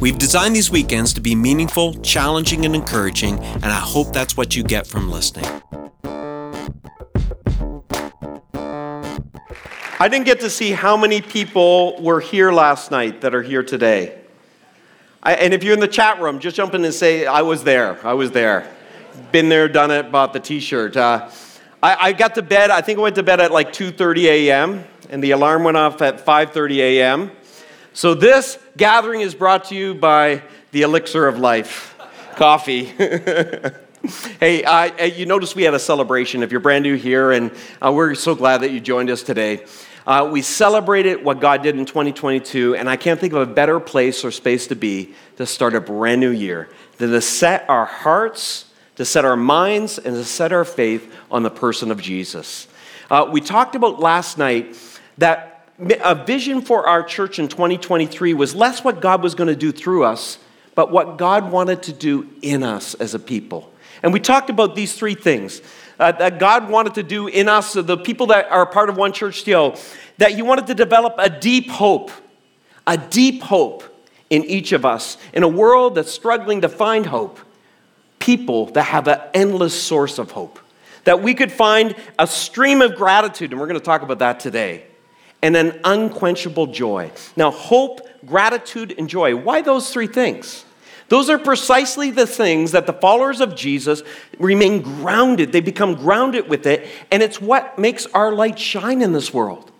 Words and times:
We've 0.00 0.18
designed 0.18 0.56
these 0.56 0.70
weekends 0.70 1.12
to 1.14 1.20
be 1.20 1.34
meaningful, 1.34 1.94
challenging, 1.94 2.64
and 2.64 2.74
encouraging, 2.74 3.38
and 3.38 3.66
I 3.66 3.80
hope 3.80 4.12
that's 4.12 4.36
what 4.36 4.56
you 4.56 4.62
get 4.62 4.86
from 4.86 5.10
listening. 5.10 5.46
I 10.02 10.08
didn't 10.08 10.24
get 10.24 10.40
to 10.40 10.48
see 10.48 10.70
how 10.70 10.96
many 10.96 11.20
people 11.20 12.00
were 12.00 12.20
here 12.20 12.50
last 12.50 12.90
night 12.90 13.20
that 13.20 13.34
are 13.34 13.42
here 13.42 13.62
today. 13.62 14.18
I, 15.22 15.34
and 15.34 15.52
if 15.52 15.62
you're 15.62 15.74
in 15.74 15.80
the 15.80 15.88
chat 15.88 16.20
room, 16.20 16.38
just 16.38 16.56
jump 16.56 16.72
in 16.72 16.84
and 16.86 16.94
say, 16.94 17.26
I 17.26 17.42
was 17.42 17.64
there. 17.64 17.98
I 18.06 18.14
was 18.14 18.30
there. 18.30 18.66
Been 19.32 19.50
there, 19.50 19.68
done 19.68 19.90
it, 19.90 20.10
bought 20.10 20.32
the 20.32 20.40
t 20.40 20.58
shirt. 20.60 20.96
Uh, 20.96 21.28
I, 21.82 22.08
I 22.08 22.12
got 22.12 22.34
to 22.36 22.42
bed, 22.42 22.70
I 22.70 22.80
think 22.80 22.98
I 22.98 23.02
went 23.02 23.16
to 23.16 23.22
bed 23.22 23.40
at 23.40 23.52
like 23.52 23.72
2.30 23.72 24.24
a.m., 24.24 24.84
and 25.10 25.22
the 25.22 25.32
alarm 25.32 25.64
went 25.64 25.76
off 25.76 26.00
at 26.00 26.24
5.30 26.24 26.76
a.m. 26.78 27.30
So 28.00 28.14
this 28.14 28.58
gathering 28.78 29.20
is 29.20 29.34
brought 29.34 29.66
to 29.66 29.74
you 29.74 29.92
by 29.94 30.42
the 30.72 30.80
elixir 30.80 31.28
of 31.28 31.38
life, 31.38 31.94
coffee. 32.34 32.84
hey, 34.40 35.12
you 35.14 35.26
notice 35.26 35.54
we 35.54 35.64
had 35.64 35.74
a 35.74 35.78
celebration. 35.78 36.42
If 36.42 36.50
you're 36.50 36.62
brand 36.62 36.82
new 36.82 36.94
here, 36.94 37.30
and 37.30 37.50
uh, 37.82 37.92
we're 37.92 38.14
so 38.14 38.34
glad 38.34 38.62
that 38.62 38.70
you 38.70 38.80
joined 38.80 39.10
us 39.10 39.22
today. 39.22 39.66
Uh, 40.06 40.30
we 40.32 40.40
celebrated 40.40 41.22
what 41.22 41.40
God 41.40 41.62
did 41.62 41.76
in 41.76 41.84
2022, 41.84 42.74
and 42.74 42.88
I 42.88 42.96
can't 42.96 43.20
think 43.20 43.34
of 43.34 43.42
a 43.46 43.52
better 43.52 43.78
place 43.78 44.24
or 44.24 44.30
space 44.30 44.66
to 44.68 44.74
be 44.74 45.12
to 45.36 45.44
start 45.44 45.74
a 45.74 45.80
brand 45.82 46.22
new 46.22 46.30
year 46.30 46.70
than 46.96 47.10
to 47.10 47.20
set 47.20 47.68
our 47.68 47.84
hearts, 47.84 48.64
to 48.96 49.04
set 49.04 49.26
our 49.26 49.36
minds, 49.36 49.98
and 49.98 50.16
to 50.16 50.24
set 50.24 50.54
our 50.54 50.64
faith 50.64 51.14
on 51.30 51.42
the 51.42 51.50
person 51.50 51.90
of 51.90 52.00
Jesus. 52.00 52.66
Uh, 53.10 53.28
we 53.30 53.42
talked 53.42 53.74
about 53.74 54.00
last 54.00 54.38
night 54.38 54.74
that 55.18 55.49
a 55.80 56.14
vision 56.14 56.60
for 56.60 56.86
our 56.86 57.02
church 57.02 57.38
in 57.38 57.48
2023 57.48 58.34
was 58.34 58.54
less 58.54 58.84
what 58.84 59.00
God 59.00 59.22
was 59.22 59.34
going 59.34 59.48
to 59.48 59.56
do 59.56 59.72
through 59.72 60.04
us, 60.04 60.38
but 60.74 60.90
what 60.90 61.16
God 61.16 61.50
wanted 61.50 61.82
to 61.84 61.92
do 61.92 62.28
in 62.42 62.62
us 62.62 62.94
as 62.94 63.14
a 63.14 63.18
people. 63.18 63.72
And 64.02 64.12
we 64.12 64.20
talked 64.20 64.50
about 64.50 64.74
these 64.74 64.94
three 64.94 65.14
things 65.14 65.62
uh, 65.98 66.12
that 66.12 66.38
God 66.38 66.68
wanted 66.68 66.94
to 66.94 67.02
do 67.02 67.28
in 67.28 67.48
us, 67.48 67.72
the 67.74 67.96
people 67.96 68.26
that 68.28 68.50
are 68.50 68.66
part 68.66 68.88
of 68.88 68.96
One 68.96 69.12
Church 69.12 69.40
still, 69.40 69.76
that 70.18 70.32
He 70.32 70.42
wanted 70.42 70.66
to 70.68 70.74
develop 70.74 71.14
a 71.18 71.30
deep 71.30 71.70
hope, 71.70 72.10
a 72.86 72.96
deep 72.96 73.42
hope 73.42 73.84
in 74.28 74.44
each 74.44 74.72
of 74.72 74.84
us, 74.84 75.16
in 75.32 75.42
a 75.42 75.48
world 75.48 75.94
that's 75.94 76.10
struggling 76.10 76.60
to 76.60 76.68
find 76.68 77.06
hope, 77.06 77.40
people 78.18 78.66
that 78.72 78.84
have 78.84 79.08
an 79.08 79.20
endless 79.34 79.80
source 79.80 80.18
of 80.18 80.30
hope. 80.30 80.58
That 81.04 81.22
we 81.22 81.34
could 81.34 81.50
find 81.50 81.96
a 82.18 82.26
stream 82.26 82.82
of 82.82 82.94
gratitude, 82.94 83.50
and 83.50 83.60
we're 83.60 83.66
going 83.66 83.80
to 83.80 83.84
talk 83.84 84.02
about 84.02 84.18
that 84.18 84.40
today 84.40 84.84
and 85.42 85.56
an 85.56 85.80
unquenchable 85.84 86.68
joy. 86.68 87.10
Now, 87.36 87.50
hope, 87.50 88.06
gratitude, 88.26 88.94
and 88.98 89.08
joy. 89.08 89.36
Why 89.36 89.62
those 89.62 89.90
three 89.92 90.06
things? 90.06 90.64
Those 91.08 91.28
are 91.28 91.38
precisely 91.38 92.12
the 92.12 92.26
things 92.26 92.70
that 92.70 92.86
the 92.86 92.92
followers 92.92 93.40
of 93.40 93.56
Jesus 93.56 94.02
remain 94.38 94.80
grounded. 94.80 95.50
They 95.50 95.60
become 95.60 95.96
grounded 95.96 96.48
with 96.48 96.66
it, 96.66 96.86
and 97.10 97.22
it's 97.22 97.40
what 97.40 97.78
makes 97.78 98.06
our 98.06 98.32
light 98.32 98.58
shine 98.58 99.02
in 99.02 99.12
this 99.12 99.34
world. 99.34 99.72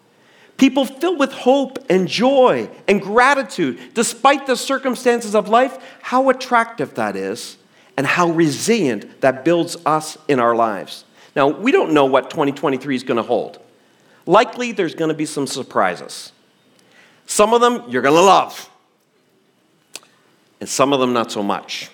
People 0.57 0.85
filled 0.85 1.19
with 1.19 1.33
hope 1.33 1.79
and 1.89 2.09
joy 2.09 2.69
and 2.89 3.01
gratitude, 3.01 3.79
despite 3.95 4.47
the 4.47 4.57
circumstances 4.57 5.35
of 5.35 5.49
life, 5.49 5.79
how 6.03 6.31
attractive 6.31 6.95
that 6.95 7.15
is, 7.17 7.57
and 7.97 8.07
how 8.07 8.31
resilient 8.31 9.21
that 9.21 9.45
builds 9.45 9.77
us 9.87 10.19
in 10.27 10.41
our 10.41 10.57
lives. 10.57 11.05
Now, 11.37 11.49
we 11.49 11.71
don't 11.71 11.93
know 11.93 12.07
what 12.07 12.29
2023 12.31 12.97
is 12.97 13.05
going 13.05 13.17
to 13.17 13.23
hold 13.23 13.61
likely 14.31 14.71
there's 14.71 14.95
going 14.95 15.09
to 15.09 15.15
be 15.15 15.27
some 15.27 15.47
surprises. 15.47 16.33
Some 17.27 17.53
of 17.53 17.61
them 17.61 17.85
you're 17.89 18.03
going 18.03 18.15
to 18.15 18.21
love, 18.21 18.71
and 20.61 20.69
some 20.69 20.93
of 20.93 21.01
them 21.01 21.13
not 21.13 21.33
so 21.33 21.43
much. 21.43 21.91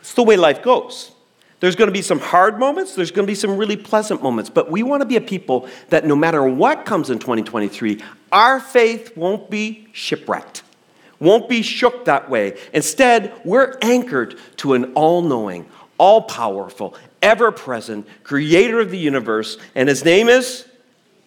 It's 0.00 0.14
the 0.14 0.22
way 0.22 0.36
life 0.36 0.62
goes. 0.62 1.12
There's 1.58 1.76
going 1.76 1.88
to 1.88 1.92
be 1.92 2.02
some 2.02 2.20
hard 2.20 2.58
moments, 2.58 2.94
there's 2.94 3.10
going 3.10 3.26
to 3.26 3.30
be 3.30 3.34
some 3.34 3.56
really 3.56 3.76
pleasant 3.76 4.22
moments, 4.22 4.48
but 4.48 4.70
we 4.70 4.82
want 4.82 5.02
to 5.02 5.06
be 5.06 5.16
a 5.16 5.20
people 5.20 5.68
that 5.90 6.06
no 6.06 6.16
matter 6.16 6.42
what 6.42 6.86
comes 6.86 7.10
in 7.10 7.18
2023, 7.18 8.02
our 8.32 8.60
faith 8.60 9.14
won't 9.14 9.50
be 9.50 9.88
shipwrecked, 9.92 10.62
won't 11.18 11.50
be 11.50 11.60
shook 11.60 12.06
that 12.06 12.30
way. 12.30 12.58
Instead, 12.72 13.34
we're 13.44 13.76
anchored 13.82 14.38
to 14.56 14.72
an 14.72 14.92
all 14.94 15.20
knowing, 15.20 15.66
all 15.98 16.22
powerful, 16.22 16.94
ever 17.20 17.52
present 17.52 18.06
creator 18.22 18.80
of 18.80 18.90
the 18.90 18.98
universe, 18.98 19.58
and 19.74 19.86
his 19.88 20.02
name 20.02 20.30
is 20.30 20.64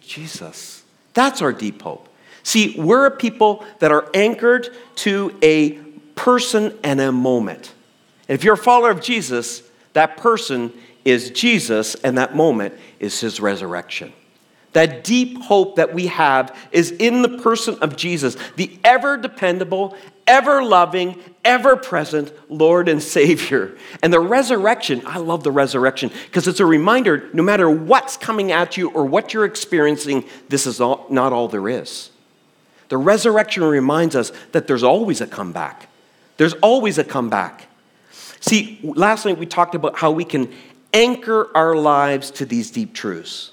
Jesus. 0.06 0.84
That's 1.14 1.42
our 1.42 1.54
deep 1.54 1.82
hope. 1.82 2.10
See, 2.44 2.80
we're 2.80 3.06
a 3.06 3.12
people 3.12 3.66
that 3.80 3.92
are 3.92 4.10
anchored 4.14 4.70
to 4.98 5.38
a 5.42 5.72
person 6.16 6.78
and 6.84 7.00
a 7.00 7.12
moment. 7.12 7.74
If 8.28 8.44
you're 8.44 8.56
a 8.56 8.58
follower 8.58 8.92
of 8.92 9.02
Jesus, 9.02 9.64
that 9.94 10.18
person 10.18 10.74
is 11.06 11.30
Jesus, 11.32 11.96
and 11.96 12.18
that 12.18 12.36
moment 12.36 12.74
is 13.00 13.20
his 13.20 13.40
resurrection. 13.40 14.14
That 14.74 15.04
deep 15.04 15.42
hope 15.44 15.76
that 15.76 15.94
we 15.94 16.08
have 16.08 16.56
is 16.72 16.92
in 16.92 17.22
the 17.22 17.38
person 17.38 17.78
of 17.82 17.96
Jesus, 17.96 18.36
the 18.56 18.78
ever 18.84 19.18
dependable, 19.18 19.96
ever 20.26 20.64
loving, 20.64 21.20
ever 21.46 21.76
present 21.76 22.32
Lord 22.50 22.90
and 22.90 23.02
Savior. 23.02 23.78
And 24.02 24.12
the 24.12 24.20
resurrection, 24.20 25.02
I 25.06 25.20
love 25.20 25.44
the 25.44 25.52
resurrection 25.52 26.12
because 26.26 26.48
it's 26.48 26.60
a 26.60 26.66
reminder 26.66 27.30
no 27.34 27.44
matter 27.44 27.70
what's 27.70 28.18
coming 28.18 28.52
at 28.52 28.78
you 28.78 28.90
or 28.90 29.06
what 29.06 29.34
you're 29.34 29.46
experiencing, 29.46 30.26
this 30.50 30.66
is 30.66 30.82
all, 30.82 31.06
not 31.10 31.34
all 31.34 31.48
there 31.48 31.70
is. 31.70 32.10
The 32.90 32.98
resurrection 32.98 33.64
reminds 33.64 34.16
us 34.16 34.32
that 34.52 34.68
there's 34.68 34.84
always 34.84 35.22
a 35.22 35.28
comeback. 35.28 35.90
There's 36.38 36.54
always 36.56 36.98
a 36.98 37.04
comeback. 37.04 37.68
See, 38.40 38.80
last 38.84 39.26
night 39.26 39.38
we 39.38 39.46
talked 39.46 39.74
about 39.74 39.98
how 39.98 40.12
we 40.12 40.26
can 40.26 40.54
anchor 40.94 41.50
our 41.56 41.76
lives 41.76 42.30
to 42.32 42.46
these 42.46 42.72
deep 42.72 42.94
truths. 42.94 43.53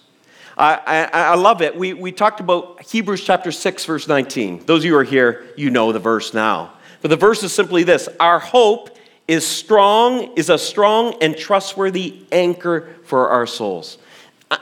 I, 0.60 0.75
I, 0.87 1.22
I, 1.22 1.34
love 1.37 1.62
it. 1.62 1.75
We, 1.75 1.94
we 1.94 2.12
talked 2.12 2.38
about 2.38 2.82
Hebrews 2.82 3.25
chapter 3.25 3.50
6, 3.50 3.87
verse 3.87 4.06
19. 4.06 4.66
Those 4.66 4.82
of 4.82 4.84
you 4.84 4.93
who 4.93 4.98
are 4.98 5.04
here, 5.04 5.47
you 5.56 5.71
know 5.71 5.91
the 5.91 5.98
verse 5.98 6.34
now. 6.34 6.75
But 7.00 7.09
the 7.09 7.16
verse 7.16 7.43
is 7.43 7.50
simply 7.50 7.82
this 7.82 8.10
Our 8.21 8.38
hope 8.38 8.94
is 9.26 9.47
strong, 9.47 10.34
is 10.37 10.50
a 10.50 10.59
strong 10.59 11.15
and 11.22 11.34
trustworthy 11.34 12.26
anchor 12.31 12.94
for 13.04 13.31
our 13.31 13.47
souls. 13.47 13.97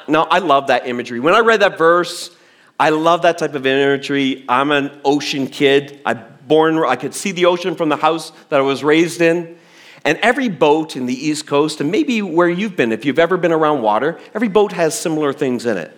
Now, 0.06 0.24
I 0.24 0.38
love 0.38 0.68
that 0.68 0.86
imagery. 0.86 1.18
When 1.18 1.34
I 1.34 1.40
read 1.40 1.62
that 1.62 1.76
verse, 1.76 2.30
I 2.78 2.90
love 2.90 3.22
that 3.22 3.38
type 3.38 3.56
of 3.56 3.66
imagery. 3.66 4.44
I'm 4.48 4.70
an 4.70 5.00
ocean 5.04 5.48
kid. 5.48 6.00
I 6.06 6.14
born 6.14 6.78
I 6.78 6.94
could 6.94 7.14
see 7.14 7.32
the 7.32 7.46
ocean 7.46 7.74
from 7.74 7.88
the 7.88 7.96
house 7.96 8.30
that 8.50 8.60
I 8.60 8.62
was 8.62 8.84
raised 8.84 9.20
in. 9.20 9.57
And 10.04 10.18
every 10.18 10.48
boat 10.48 10.96
in 10.96 11.06
the 11.06 11.14
East 11.14 11.46
Coast, 11.46 11.80
and 11.80 11.90
maybe 11.90 12.22
where 12.22 12.48
you've 12.48 12.76
been, 12.76 12.92
if 12.92 13.04
you've 13.04 13.18
ever 13.18 13.36
been 13.36 13.52
around 13.52 13.82
water, 13.82 14.18
every 14.34 14.48
boat 14.48 14.72
has 14.72 14.98
similar 14.98 15.32
things 15.32 15.66
in 15.66 15.76
it. 15.76 15.94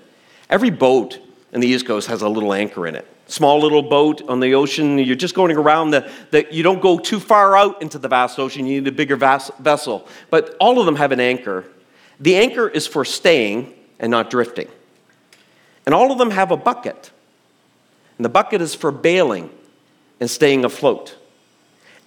Every 0.48 0.70
boat 0.70 1.18
in 1.52 1.60
the 1.60 1.68
East 1.68 1.86
Coast 1.86 2.08
has 2.08 2.22
a 2.22 2.28
little 2.28 2.52
anchor 2.52 2.86
in 2.86 2.96
it. 2.96 3.06
Small 3.26 3.60
little 3.60 3.82
boat 3.82 4.22
on 4.28 4.40
the 4.40 4.54
ocean, 4.54 4.98
you're 4.98 5.14
just 5.14 5.36
going 5.36 5.56
around 5.56 5.90
the, 5.90 6.10
you 6.50 6.64
don't 6.64 6.80
go 6.80 6.98
too 6.98 7.20
far 7.20 7.56
out 7.56 7.80
into 7.80 7.98
the 7.98 8.08
vast 8.08 8.38
ocean, 8.38 8.66
you 8.66 8.80
need 8.80 8.88
a 8.88 8.92
bigger 8.92 9.16
vessel. 9.16 10.08
But 10.30 10.56
all 10.58 10.80
of 10.80 10.86
them 10.86 10.96
have 10.96 11.12
an 11.12 11.20
anchor. 11.20 11.64
The 12.18 12.36
anchor 12.36 12.68
is 12.68 12.88
for 12.88 13.04
staying 13.04 13.72
and 14.00 14.10
not 14.10 14.30
drifting. 14.30 14.68
And 15.86 15.94
all 15.94 16.10
of 16.10 16.18
them 16.18 16.32
have 16.32 16.50
a 16.50 16.56
bucket. 16.56 17.12
And 18.18 18.24
the 18.24 18.28
bucket 18.28 18.60
is 18.60 18.74
for 18.74 18.90
bailing 18.90 19.50
and 20.18 20.28
staying 20.28 20.64
afloat. 20.64 21.16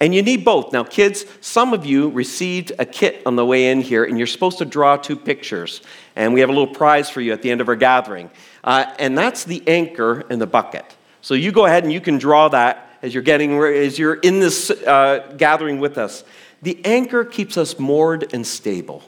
And 0.00 0.14
you 0.14 0.22
need 0.22 0.44
both. 0.44 0.72
Now, 0.72 0.84
kids, 0.84 1.24
some 1.40 1.72
of 1.72 1.86
you 1.86 2.10
received 2.10 2.72
a 2.78 2.84
kit 2.84 3.22
on 3.24 3.36
the 3.36 3.46
way 3.46 3.70
in 3.70 3.80
here, 3.80 4.04
and 4.04 4.18
you're 4.18 4.26
supposed 4.26 4.58
to 4.58 4.64
draw 4.64 4.96
two 4.96 5.16
pictures. 5.16 5.82
And 6.16 6.34
we 6.34 6.40
have 6.40 6.48
a 6.48 6.52
little 6.52 6.74
prize 6.74 7.08
for 7.08 7.20
you 7.20 7.32
at 7.32 7.42
the 7.42 7.50
end 7.50 7.60
of 7.60 7.68
our 7.68 7.76
gathering. 7.76 8.30
Uh, 8.62 8.92
and 8.98 9.16
that's 9.16 9.44
the 9.44 9.62
anchor 9.66 10.24
and 10.28 10.40
the 10.40 10.46
bucket. 10.46 10.84
So 11.22 11.34
you 11.34 11.52
go 11.52 11.64
ahead 11.66 11.84
and 11.84 11.92
you 11.92 12.00
can 12.00 12.18
draw 12.18 12.48
that 12.48 12.98
as 13.02 13.14
you're 13.14 13.22
getting 13.22 13.58
as 13.58 13.98
you're 13.98 14.14
in 14.14 14.40
this 14.40 14.70
uh, 14.70 15.34
gathering 15.36 15.78
with 15.78 15.96
us. 15.96 16.24
The 16.62 16.84
anchor 16.84 17.24
keeps 17.24 17.56
us 17.58 17.78
moored 17.78 18.32
and 18.32 18.46
stable, 18.46 19.02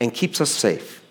and 0.00 0.12
keeps 0.12 0.40
us 0.40 0.50
safe. 0.50 1.02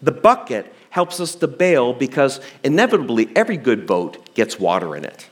The 0.00 0.12
bucket 0.12 0.72
helps 0.90 1.20
us 1.20 1.34
to 1.36 1.46
bail 1.46 1.92
because 1.92 2.40
inevitably 2.64 3.30
every 3.36 3.58
good 3.58 3.86
boat 3.86 4.34
gets 4.34 4.58
water 4.58 4.96
in 4.96 5.04
it. 5.04 5.28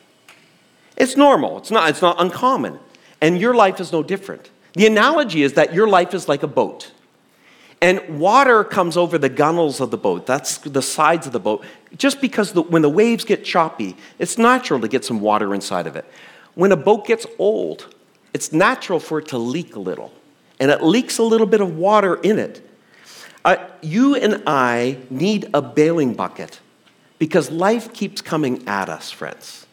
It's 0.96 1.16
normal, 1.16 1.58
it's 1.58 1.70
not, 1.70 1.90
it's 1.90 2.02
not 2.02 2.20
uncommon. 2.20 2.78
And 3.20 3.38
your 3.40 3.54
life 3.54 3.80
is 3.80 3.92
no 3.92 4.02
different. 4.02 4.50
The 4.74 4.86
analogy 4.86 5.42
is 5.42 5.54
that 5.54 5.72
your 5.72 5.88
life 5.88 6.14
is 6.14 6.28
like 6.28 6.42
a 6.42 6.46
boat. 6.46 6.92
And 7.80 8.18
water 8.18 8.64
comes 8.64 8.96
over 8.96 9.18
the 9.18 9.28
gunnels 9.28 9.80
of 9.80 9.90
the 9.90 9.98
boat. 9.98 10.26
That's 10.26 10.58
the 10.58 10.82
sides 10.82 11.26
of 11.26 11.32
the 11.32 11.40
boat. 11.40 11.64
Just 11.96 12.20
because 12.20 12.52
the, 12.52 12.62
when 12.62 12.82
the 12.82 12.88
waves 12.88 13.24
get 13.24 13.44
choppy, 13.44 13.96
it's 14.18 14.38
natural 14.38 14.80
to 14.80 14.88
get 14.88 15.04
some 15.04 15.20
water 15.20 15.54
inside 15.54 15.86
of 15.86 15.96
it. 15.96 16.04
When 16.54 16.72
a 16.72 16.76
boat 16.76 17.06
gets 17.06 17.26
old, 17.38 17.94
it's 18.32 18.52
natural 18.52 18.98
for 18.98 19.18
it 19.18 19.28
to 19.28 19.38
leak 19.38 19.76
a 19.76 19.78
little. 19.78 20.12
And 20.58 20.70
it 20.70 20.82
leaks 20.82 21.18
a 21.18 21.22
little 21.22 21.46
bit 21.46 21.60
of 21.60 21.76
water 21.76 22.14
in 22.16 22.38
it. 22.38 22.66
Uh, 23.44 23.56
you 23.82 24.16
and 24.16 24.42
I 24.46 24.98
need 25.10 25.50
a 25.52 25.60
bailing 25.60 26.14
bucket 26.14 26.60
because 27.18 27.50
life 27.50 27.92
keeps 27.92 28.20
coming 28.22 28.66
at 28.66 28.88
us, 28.88 29.10
friends. 29.10 29.65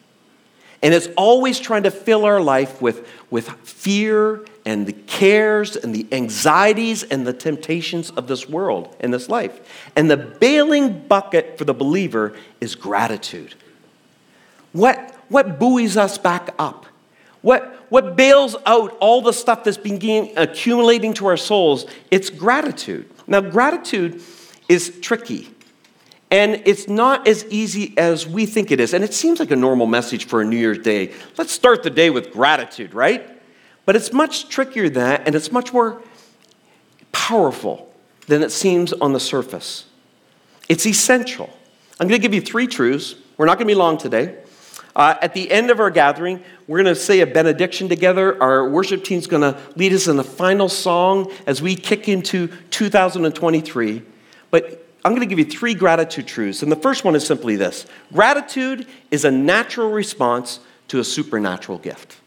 And 0.84 0.94
it's 0.94 1.08
always 1.16 1.60
trying 1.60 1.84
to 1.84 1.92
fill 1.92 2.26
our 2.26 2.42
life 2.42 2.82
with, 2.82 3.08
with 3.32 3.50
fear 3.62 4.46
and 4.66 4.86
the 4.86 4.92
cares 4.94 5.78
and 5.78 5.96
the 5.96 6.06
anxieties 6.12 7.04
and 7.04 7.26
the 7.26 7.32
temptations 7.32 8.10
of 8.12 8.28
this 8.28 8.50
world 8.50 8.94
and 9.00 9.14
this 9.14 9.30
life. 9.30 9.62
And 9.96 10.12
the 10.12 10.18
bailing 10.18 11.08
bucket 11.08 11.58
for 11.58 11.64
the 11.64 11.74
believer 11.74 12.36
is 12.60 12.76
gratitude. 12.76 13.56
What, 14.74 15.16
what 15.30 15.58
buoys 15.58 15.96
us 15.96 16.18
back 16.18 16.54
up? 16.60 16.86
What, 17.42 17.86
what 17.90 18.18
bails 18.18 18.58
out 18.66 18.98
all 19.00 19.22
the 19.22 19.34
stuff 19.34 19.64
that's 19.64 19.78
been 19.78 20.34
accumulating 20.36 21.14
to 21.16 21.28
our 21.28 21.38
souls? 21.38 21.86
It's 22.12 22.30
gratitude. 22.30 23.10
Now, 23.26 23.40
gratitude 23.40 24.22
is 24.68 25.00
tricky. 25.02 25.53
And 26.34 26.64
it's 26.66 26.88
not 26.88 27.28
as 27.28 27.46
easy 27.52 27.96
as 27.96 28.26
we 28.26 28.48
think 28.48 28.72
it 28.72 28.80
is. 28.80 28.96
And 28.96 29.04
it 29.04 29.14
seems 29.14 29.40
like 29.40 29.52
a 29.52 29.56
normal 29.56 29.86
message 29.86 30.26
for 30.26 30.42
a 30.42 30.46
New 30.46 30.58
Year's 30.58 30.80
Day. 30.80 31.14
Let's 31.38 31.52
start 31.52 31.84
the 31.84 31.92
day 31.92 32.10
with 32.10 32.34
gratitude, 32.34 32.96
right? 32.96 33.30
But 33.86 33.96
it's 33.96 34.12
much 34.12 34.50
trickier 34.50 34.90
than 34.90 35.04
that, 35.04 35.28
and 35.28 35.36
it's 35.36 35.52
much 35.52 35.72
more 35.72 36.02
powerful 37.12 37.94
than 38.26 38.42
it 38.42 38.52
seems 38.52 38.94
on 38.94 39.14
the 39.14 39.20
surface. 39.20 39.86
It's 40.68 40.88
essential. 40.88 41.56
I'm 42.00 42.08
going 42.08 42.20
to 42.20 42.28
give 42.28 42.34
you 42.34 42.42
three 42.42 42.66
truths. 42.66 43.14
We're 43.38 43.46
not 43.46 43.60
going 43.60 43.68
to 43.68 43.72
be 43.72 43.78
long 43.78 44.00
today. 44.00 44.40
Uh, 44.96 45.14
at 45.22 45.36
the 45.36 45.52
end 45.52 45.70
of 45.70 45.80
our 45.80 45.92
gathering, 45.92 46.42
we're 46.66 46.82
going 46.82 46.96
to 46.96 47.00
say 47.00 47.20
a 47.20 47.28
benediction 47.28 47.90
together. 47.90 48.42
Our 48.42 48.68
worship 48.68 49.04
team's 49.04 49.28
going 49.28 49.44
to 49.44 49.62
lead 49.76 49.94
us 49.94 50.08
in 50.08 50.18
the 50.18 50.24
final 50.24 50.68
song 50.68 51.32
as 51.46 51.62
we 51.62 51.76
kick 51.76 52.10
into 52.10 52.48
2023. 52.72 54.02
But 54.50 54.83
I'm 55.06 55.12
going 55.12 55.28
to 55.28 55.36
give 55.36 55.40
you 55.40 55.46
three 55.46 55.74
gratitude 55.74 56.28
truths. 56.28 56.64
And 56.64 56.72
the 56.72 56.78
first 56.78 57.04
one 57.04 57.16
is 57.16 57.26
simply 57.26 57.56
this 57.56 57.86
gratitude 58.14 58.88
is 59.12 59.26
a 59.26 59.32
natural 59.32 59.92
response 59.92 60.60
to 60.90 61.00
a 61.00 61.04
supernatural 61.04 61.78
gift. 61.78 62.18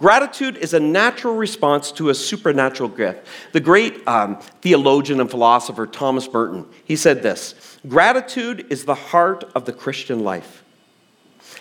Gratitude 0.00 0.56
is 0.56 0.74
a 0.74 0.80
natural 0.80 1.36
response 1.36 1.92
to 1.92 2.08
a 2.08 2.14
supernatural 2.14 2.88
gift. 2.88 3.26
The 3.52 3.60
great 3.60 4.06
um, 4.08 4.36
theologian 4.60 5.20
and 5.20 5.30
philosopher 5.30 5.86
Thomas 5.86 6.30
Merton, 6.32 6.66
he 6.84 6.96
said 6.96 7.22
this 7.22 7.78
Gratitude 7.86 8.66
is 8.70 8.84
the 8.84 8.94
heart 8.94 9.44
of 9.54 9.64
the 9.64 9.72
Christian 9.72 10.20
life. 10.20 10.64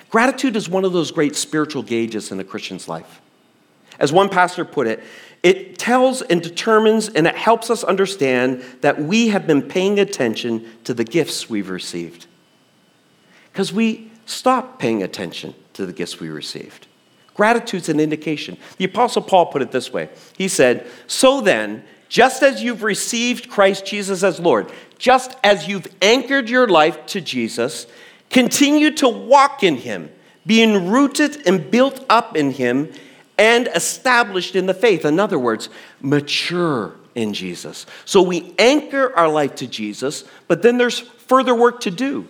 Gratitude 0.10 0.56
is 0.56 0.70
one 0.70 0.86
of 0.86 0.94
those 0.94 1.12
great 1.12 1.36
spiritual 1.36 1.84
gauges 1.84 2.32
in 2.32 2.40
a 2.40 2.44
Christian's 2.44 2.88
life. 2.88 3.22
As 4.00 4.12
one 4.12 4.30
pastor 4.30 4.66
put 4.66 4.88
it, 4.88 5.04
it 5.44 5.80
tells 5.80 6.22
and 6.22 6.42
determines 6.42 7.10
and 7.10 7.26
it 7.26 7.36
helps 7.36 7.70
us 7.70 7.84
understand 7.84 8.64
that 8.82 9.02
we 9.02 9.30
have 9.30 9.48
been 9.48 9.62
paying 9.62 10.00
attention 10.00 10.66
to 10.84 10.94
the 10.94 11.04
gifts 11.04 11.50
we've 11.50 11.70
received. 11.70 12.28
Because 13.52 13.74
we 13.74 14.12
stop 14.26 14.80
paying 14.80 15.02
attention 15.02 15.56
to 15.74 15.86
the 15.86 15.94
gifts 15.94 16.20
we 16.20 16.30
received. 16.30 16.88
Gratitude's 17.34 17.90
an 17.90 18.00
indication. 18.00 18.58
The 18.78 18.86
Apostle 18.86 19.24
Paul 19.24 19.48
put 19.48 19.62
it 19.62 19.72
this 19.72 19.92
way 19.92 20.10
He 20.38 20.48
said, 20.48 20.88
So 21.08 21.42
then, 21.42 21.84
just 22.08 22.44
as 22.44 22.62
you've 22.62 22.84
received 22.84 23.50
Christ 23.50 23.86
Jesus 23.86 24.22
as 24.22 24.40
Lord, 24.40 24.72
just 24.98 25.36
as 25.44 25.68
you've 25.68 25.88
anchored 26.02 26.50
your 26.50 26.68
life 26.68 27.06
to 27.08 27.22
Jesus, 27.22 27.88
continue 28.30 28.92
to 28.92 29.10
walk 29.10 29.64
in 29.64 29.78
Him, 29.78 30.12
being 30.46 30.90
rooted 30.90 31.48
and 31.48 31.72
built 31.72 32.06
up 32.10 32.36
in 32.36 32.52
Him 32.52 32.92
and 33.38 33.68
established 33.74 34.56
in 34.56 34.66
the 34.66 34.74
faith. 34.74 35.06
In 35.06 35.20
other 35.20 35.40
words, 35.40 35.70
mature 36.02 36.94
in 37.16 37.34
Jesus. 37.34 37.86
So 38.06 38.22
we 38.22 38.54
anchor 38.58 39.16
our 39.16 39.28
life 39.28 39.56
to 39.56 39.68
Jesus, 39.68 40.24
but 40.48 40.62
then 40.62 40.78
there's 40.78 41.00
further 41.00 41.56
work 41.56 41.82
to 41.82 41.92
do. 41.92 42.28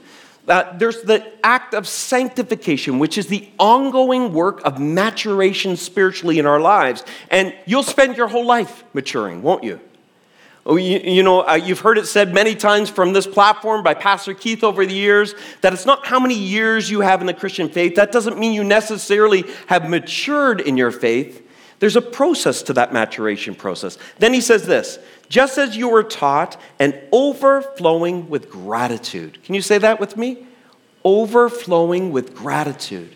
Uh, 0.48 0.76
there's 0.78 1.04
the 1.04 1.32
act 1.46 1.74
of 1.74 1.88
sanctification, 1.88 2.98
which 2.98 3.18
is 3.18 3.28
the 3.28 3.48
ongoing 3.60 4.34
work 4.34 4.60
of 4.66 4.80
maturation 4.80 5.78
spiritually 5.78 6.40
in 6.40 6.46
our 6.46 6.60
lives. 6.60 7.04
And 7.30 7.54
you'll 7.66 7.84
spend 7.84 8.18
your 8.18 8.28
whole 8.28 8.46
life 8.46 8.84
maturing, 8.94 9.44
won't 9.44 9.64
you? 9.64 9.80
Oh, 10.64 10.76
you, 10.76 11.24
know, 11.24 11.42
uh, 11.42 11.56
you've 11.56 11.80
heard 11.80 11.98
it 11.98 12.06
said 12.06 12.36
many 12.36 12.54
times 12.54 12.90
from 12.90 13.14
this 13.14 13.26
platform 13.26 13.82
by 13.82 13.96
Pastor 13.96 14.36
Keith 14.36 14.64
over 14.64 14.86
the 14.86 14.94
years 14.94 15.34
that 15.62 15.74
it's 15.74 15.88
not 15.88 16.06
how 16.06 16.20
many 16.20 16.36
years 16.36 16.88
you 16.90 17.02
have 17.02 17.20
in 17.20 17.28
the 17.28 17.34
Christian 17.34 17.68
faith. 17.68 17.96
That 17.96 18.12
doesn't 18.12 18.38
mean 18.38 18.54
you 18.54 18.64
necessarily 18.64 19.44
have 19.68 19.90
matured 19.90 20.62
in 20.62 20.78
your 20.78 20.92
faith. 20.92 21.48
There's 21.80 21.96
a 21.96 22.02
process 22.02 22.62
to 22.64 22.74
that 22.74 22.94
maturation 22.94 23.56
process. 23.56 23.98
Then 24.20 24.36
he 24.36 24.42
says 24.42 24.68
this 24.68 25.00
just 25.30 25.58
as 25.58 25.76
you 25.76 25.90
were 25.90 26.04
taught 26.04 26.60
and 26.78 27.00
overflowing 27.12 28.30
with 28.30 28.52
gratitude. 28.52 29.42
Can 29.44 29.56
you 29.56 29.64
say 29.64 29.80
that 29.80 30.00
with 30.00 30.16
me? 30.16 30.46
Overflowing 31.04 32.12
with 32.12 32.36
gratitude. 32.36 33.16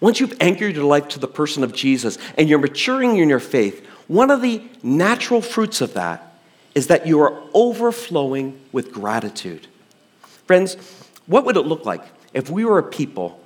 Once 0.00 0.18
you've 0.18 0.36
anchored 0.40 0.74
your 0.74 0.84
life 0.84 1.08
to 1.08 1.18
the 1.18 1.28
person 1.28 1.62
of 1.62 1.74
Jesus 1.74 2.16
and 2.38 2.48
you're 2.48 2.58
maturing 2.58 3.18
in 3.18 3.28
your 3.28 3.40
faith, 3.40 3.84
one 4.06 4.30
of 4.30 4.40
the 4.40 4.62
natural 4.82 5.42
fruits 5.42 5.82
of 5.82 5.92
that 5.94 6.33
is 6.74 6.88
that 6.88 7.06
you 7.06 7.20
are 7.20 7.40
overflowing 7.52 8.60
with 8.72 8.92
gratitude. 8.92 9.66
Friends, 10.46 10.76
what 11.26 11.44
would 11.44 11.56
it 11.56 11.62
look 11.62 11.84
like 11.84 12.02
if 12.32 12.50
we 12.50 12.64
were 12.64 12.78
a 12.78 12.82
people 12.82 13.40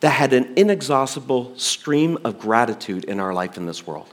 that 0.00 0.10
had 0.10 0.32
an 0.32 0.52
inexhaustible 0.56 1.56
stream 1.58 2.18
of 2.24 2.38
gratitude 2.38 3.04
in 3.04 3.18
our 3.18 3.32
life 3.32 3.56
in 3.56 3.66
this 3.66 3.86
world? 3.86 4.12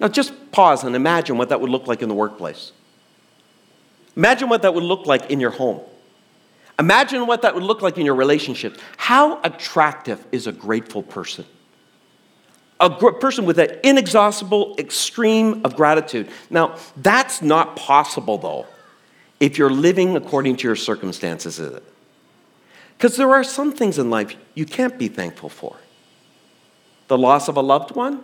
Now, 0.00 0.08
just 0.08 0.32
pause 0.50 0.82
and 0.82 0.96
imagine 0.96 1.38
what 1.38 1.50
that 1.50 1.60
would 1.60 1.70
look 1.70 1.86
like 1.86 2.02
in 2.02 2.08
the 2.08 2.14
workplace. 2.14 2.72
Imagine 4.16 4.48
what 4.48 4.62
that 4.62 4.74
would 4.74 4.82
look 4.82 5.06
like 5.06 5.30
in 5.30 5.40
your 5.40 5.50
home. 5.50 5.80
Imagine 6.78 7.26
what 7.26 7.42
that 7.42 7.54
would 7.54 7.62
look 7.62 7.82
like 7.82 7.98
in 7.98 8.06
your 8.06 8.14
relationships. 8.14 8.80
How 8.96 9.40
attractive 9.42 10.24
is 10.32 10.46
a 10.46 10.52
grateful 10.52 11.02
person? 11.02 11.44
A 12.80 12.88
person 12.88 13.44
with 13.44 13.58
an 13.58 13.78
inexhaustible 13.84 14.74
extreme 14.78 15.60
of 15.64 15.76
gratitude. 15.76 16.30
Now, 16.48 16.76
that's 16.96 17.42
not 17.42 17.76
possible, 17.76 18.38
though, 18.38 18.66
if 19.38 19.58
you're 19.58 19.70
living 19.70 20.16
according 20.16 20.56
to 20.56 20.68
your 20.68 20.76
circumstances, 20.76 21.58
is 21.58 21.74
it? 21.74 21.84
Because 22.96 23.16
there 23.16 23.30
are 23.30 23.44
some 23.44 23.72
things 23.72 23.98
in 23.98 24.08
life 24.10 24.34
you 24.54 24.64
can't 24.66 24.98
be 24.98 25.08
thankful 25.08 25.48
for 25.48 25.76
the 27.08 27.18
loss 27.18 27.48
of 27.48 27.56
a 27.56 27.60
loved 27.60 27.96
one, 27.96 28.22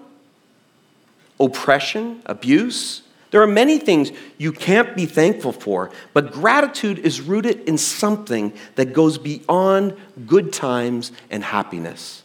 oppression, 1.40 2.22
abuse. 2.24 3.02
There 3.32 3.42
are 3.42 3.46
many 3.46 3.78
things 3.78 4.12
you 4.38 4.52
can't 4.52 4.94
be 4.94 5.06
thankful 5.06 5.52
for, 5.52 5.90
but 6.14 6.32
gratitude 6.32 7.00
is 7.00 7.20
rooted 7.20 7.68
in 7.68 7.78
something 7.78 8.52
that 8.76 8.92
goes 8.92 9.18
beyond 9.18 9.96
good 10.26 10.52
times 10.52 11.10
and 11.30 11.42
happiness. 11.42 12.22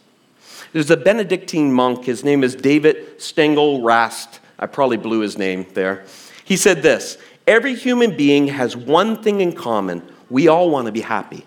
There's 0.72 0.90
a 0.90 0.96
Benedictine 0.96 1.72
monk, 1.72 2.04
his 2.04 2.24
name 2.24 2.42
is 2.42 2.54
David 2.54 3.20
Stengel 3.20 3.82
Rast. 3.82 4.40
I 4.58 4.66
probably 4.66 4.96
blew 4.96 5.20
his 5.20 5.36
name 5.36 5.66
there. 5.74 6.04
He 6.44 6.56
said 6.56 6.82
this 6.82 7.18
Every 7.46 7.74
human 7.74 8.16
being 8.16 8.48
has 8.48 8.76
one 8.76 9.22
thing 9.22 9.40
in 9.40 9.52
common 9.52 10.02
we 10.30 10.48
all 10.48 10.70
want 10.70 10.86
to 10.86 10.92
be 10.92 11.02
happy. 11.02 11.44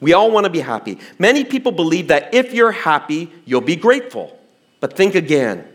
We 0.00 0.12
all 0.12 0.30
want 0.30 0.44
to 0.44 0.50
be 0.50 0.60
happy. 0.60 0.98
Many 1.18 1.44
people 1.44 1.72
believe 1.72 2.08
that 2.08 2.32
if 2.32 2.52
you're 2.52 2.72
happy, 2.72 3.32
you'll 3.44 3.60
be 3.60 3.76
grateful. 3.76 4.38
But 4.80 4.96
think 4.96 5.14
again 5.14 5.66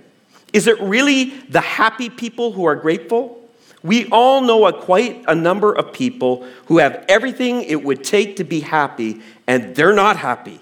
is 0.53 0.67
it 0.67 0.79
really 0.81 1.25
the 1.49 1.61
happy 1.61 2.09
people 2.09 2.53
who 2.53 2.65
are 2.65 2.75
grateful? 2.75 3.35
We 3.83 4.07
all 4.09 4.41
know 4.41 4.65
a 4.67 4.73
quite 4.73 5.23
a 5.27 5.35
number 5.35 5.73
of 5.73 5.93
people 5.93 6.45
who 6.65 6.79
have 6.79 7.05
everything 7.07 7.61
it 7.61 7.83
would 7.83 8.03
take 8.03 8.37
to 8.37 8.43
be 8.43 8.61
happy, 8.61 9.21
and 9.47 9.75
they're 9.75 9.93
not 9.93 10.17
happy. 10.17 10.59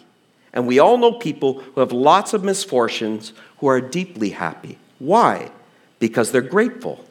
And 0.58 0.66
we 0.66 0.80
all 0.80 0.98
know 0.98 1.12
people 1.12 1.62
who 1.62 1.82
have 1.82 1.92
lots 1.92 2.34
of 2.34 2.44
misfortunes 2.44 3.32
who 3.60 3.68
are 3.68 3.80
deeply 3.80 4.32
happy. 4.32 4.80
Why? 4.98 5.52
Because 6.00 6.32
they're 6.32 6.42
grateful. 6.42 7.06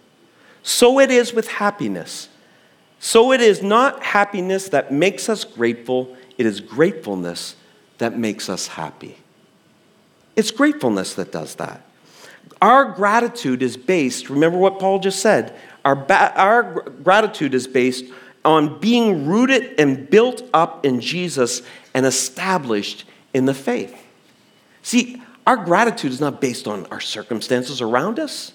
So 0.64 0.98
it 0.98 1.12
is 1.12 1.32
with 1.32 1.46
happiness. 1.46 2.28
So 2.98 3.30
it 3.30 3.40
is 3.40 3.62
not 3.62 4.02
happiness 4.02 4.70
that 4.70 4.92
makes 4.92 5.28
us 5.28 5.44
grateful, 5.44 6.16
it 6.36 6.44
is 6.44 6.60
gratefulness 6.60 7.54
that 7.98 8.18
makes 8.18 8.48
us 8.48 8.66
happy. 8.66 9.16
It's 10.34 10.50
gratefulness 10.50 11.14
that 11.14 11.30
does 11.30 11.54
that. 11.54 11.82
Our 12.60 12.86
gratitude 12.86 13.62
is 13.62 13.76
based, 13.76 14.28
remember 14.28 14.58
what 14.58 14.80
Paul 14.80 14.98
just 14.98 15.20
said, 15.20 15.56
our, 15.84 15.94
ba- 15.94 16.32
our 16.34 16.82
gratitude 17.04 17.54
is 17.54 17.68
based 17.68 18.06
on 18.44 18.80
being 18.80 19.28
rooted 19.28 19.78
and 19.78 20.10
built 20.10 20.42
up 20.52 20.84
in 20.84 21.00
Jesus 21.00 21.62
and 21.94 22.04
established 22.04 23.04
in 23.36 23.44
the 23.44 23.52
faith. 23.52 23.94
See, 24.80 25.22
our 25.46 25.58
gratitude 25.58 26.10
is 26.10 26.22
not 26.22 26.40
based 26.40 26.66
on 26.66 26.86
our 26.86 27.00
circumstances 27.00 27.82
around 27.82 28.18
us. 28.18 28.52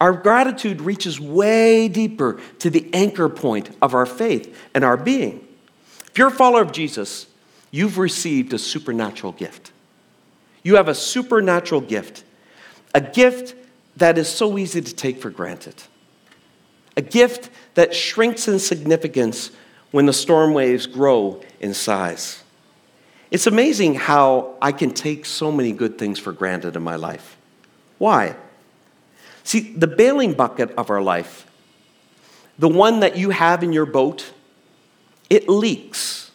Our 0.00 0.14
gratitude 0.14 0.80
reaches 0.80 1.20
way 1.20 1.88
deeper 1.88 2.40
to 2.60 2.70
the 2.70 2.88
anchor 2.94 3.28
point 3.28 3.68
of 3.82 3.92
our 3.92 4.06
faith 4.06 4.56
and 4.74 4.82
our 4.82 4.96
being. 4.96 5.46
If 6.06 6.16
you're 6.16 6.28
a 6.28 6.30
follower 6.30 6.62
of 6.62 6.72
Jesus, 6.72 7.26
you've 7.70 7.98
received 7.98 8.54
a 8.54 8.58
supernatural 8.58 9.32
gift. 9.32 9.72
You 10.62 10.76
have 10.76 10.88
a 10.88 10.94
supernatural 10.94 11.82
gift, 11.82 12.24
a 12.94 13.00
gift 13.02 13.54
that 13.98 14.16
is 14.16 14.26
so 14.26 14.56
easy 14.56 14.80
to 14.80 14.94
take 14.94 15.20
for 15.20 15.28
granted, 15.28 15.74
a 16.96 17.02
gift 17.02 17.50
that 17.74 17.94
shrinks 17.94 18.48
in 18.48 18.58
significance 18.58 19.50
when 19.90 20.06
the 20.06 20.14
storm 20.14 20.54
waves 20.54 20.86
grow 20.86 21.42
in 21.60 21.74
size. 21.74 22.42
It's 23.32 23.46
amazing 23.46 23.94
how 23.94 24.56
I 24.60 24.72
can 24.72 24.90
take 24.90 25.24
so 25.24 25.50
many 25.50 25.72
good 25.72 25.96
things 25.96 26.18
for 26.18 26.32
granted 26.32 26.76
in 26.76 26.82
my 26.82 26.96
life. 26.96 27.38
Why? 27.96 28.36
See, 29.42 29.72
the 29.72 29.86
bailing 29.86 30.34
bucket 30.34 30.70
of 30.72 30.90
our 30.90 31.00
life, 31.00 31.46
the 32.58 32.68
one 32.68 33.00
that 33.00 33.16
you 33.16 33.30
have 33.30 33.62
in 33.62 33.72
your 33.72 33.86
boat, 33.86 34.34
it 35.30 35.48
leaks. 35.48 36.30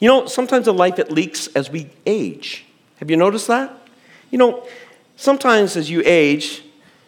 You 0.00 0.08
know, 0.08 0.26
sometimes 0.26 0.68
in 0.68 0.76
life 0.76 0.98
it 0.98 1.10
leaks 1.10 1.46
as 1.54 1.70
we 1.70 1.88
age. 2.04 2.66
Have 2.96 3.10
you 3.10 3.16
noticed 3.16 3.48
that? 3.48 3.74
You 4.30 4.36
know, 4.36 4.66
sometimes 5.16 5.78
as 5.78 5.88
you 5.88 6.02
age, 6.04 6.62